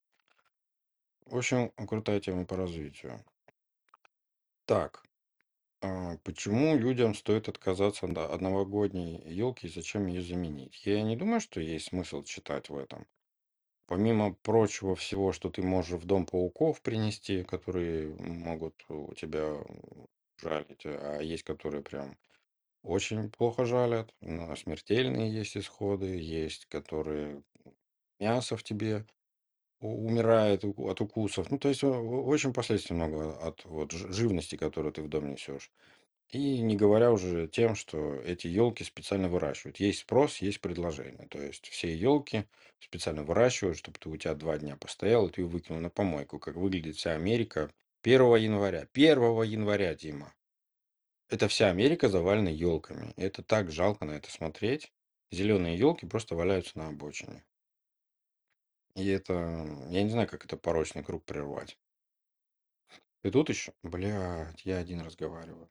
В 1.26 1.36
общем, 1.36 1.70
крутая 1.86 2.18
тема 2.20 2.46
по 2.46 2.56
развитию. 2.56 3.24
Так, 4.64 5.02
А, 5.82 6.18
Почему 6.24 6.76
людям 6.76 7.14
стоит 7.14 7.48
отказаться 7.48 8.08
да, 8.08 8.26
от 8.26 8.40
новогодней 8.42 9.22
елки 9.26 9.66
и 9.68 9.70
зачем 9.70 10.06
ее 10.08 10.22
заменить? 10.22 10.86
Я 10.86 11.02
не 11.02 11.16
думаю, 11.16 11.40
что 11.40 11.60
есть 11.60 11.88
смысл 11.88 12.24
читать 12.24 12.70
в 12.70 12.76
этом. 12.78 13.06
Помимо 13.86 14.34
прочего 14.34 14.96
всего, 14.96 15.32
что 15.32 15.50
ты 15.50 15.62
можешь 15.62 16.00
в 16.00 16.06
дом 16.06 16.26
пауков 16.26 16.82
принести, 16.82 17.44
которые 17.44 18.14
могут 18.16 18.84
у 18.88 19.14
тебя 19.14 19.64
жалить, 20.40 20.82
а 20.86 21.20
есть, 21.20 21.44
которые 21.44 21.82
прям 21.82 22.18
очень 22.82 23.30
плохо 23.30 23.64
жалят, 23.66 24.14
но 24.20 24.56
смертельные 24.56 25.32
есть 25.32 25.56
исходы, 25.56 26.06
есть, 26.18 26.66
которые 26.66 27.44
мясо 28.20 28.56
в 28.56 28.62
тебе 28.64 29.06
умирает 29.80 30.64
от 30.64 31.00
укусов. 31.00 31.50
Ну, 31.50 31.58
то 31.58 31.68
есть 31.68 31.84
очень 31.84 32.52
последствий 32.52 32.94
много 32.94 33.36
от 33.38 33.64
вот, 33.64 33.92
живности, 33.92 34.56
которую 34.56 34.92
ты 34.92 35.02
в 35.02 35.08
дом 35.08 35.30
несешь. 35.30 35.70
И 36.30 36.60
не 36.60 36.76
говоря 36.76 37.12
уже 37.12 37.46
тем, 37.46 37.76
что 37.76 38.14
эти 38.16 38.48
елки 38.48 38.82
специально 38.82 39.28
выращивают. 39.28 39.78
Есть 39.78 40.00
спрос, 40.00 40.38
есть 40.38 40.60
предложение. 40.60 41.28
То 41.28 41.40
есть 41.40 41.68
все 41.68 41.94
елки 41.94 42.46
специально 42.80 43.22
выращивают, 43.22 43.78
чтобы 43.78 43.98
ты 44.00 44.08
у 44.08 44.16
тебя 44.16 44.34
два 44.34 44.58
дня 44.58 44.76
постоял, 44.76 45.28
и 45.28 45.30
ты 45.30 45.42
ее 45.42 45.46
выкинул 45.46 45.80
на 45.80 45.90
помойку. 45.90 46.40
Как 46.40 46.56
выглядит 46.56 46.96
вся 46.96 47.12
Америка 47.12 47.70
первого 48.02 48.36
января. 48.36 48.86
Первого 48.92 49.44
января, 49.44 49.94
Дима. 49.94 50.34
Это 51.28 51.46
вся 51.48 51.70
Америка 51.70 52.08
завалена 52.08 52.50
елками. 52.50 53.12
Это 53.16 53.42
так 53.42 53.70
жалко 53.70 54.04
на 54.04 54.12
это 54.12 54.30
смотреть. 54.30 54.92
Зеленые 55.30 55.76
елки 55.76 56.06
просто 56.06 56.34
валяются 56.34 56.78
на 56.78 56.88
обочине. 56.88 57.44
И 58.96 59.08
это, 59.08 59.34
я 59.90 60.02
не 60.02 60.08
знаю, 60.08 60.26
как 60.26 60.46
это 60.46 60.56
порочный 60.56 61.04
круг 61.04 61.22
прервать. 61.24 61.78
И 63.22 63.30
тут 63.30 63.50
еще, 63.50 63.74
блядь, 63.82 64.64
я 64.64 64.78
один 64.78 65.02
разговариваю. 65.02 65.68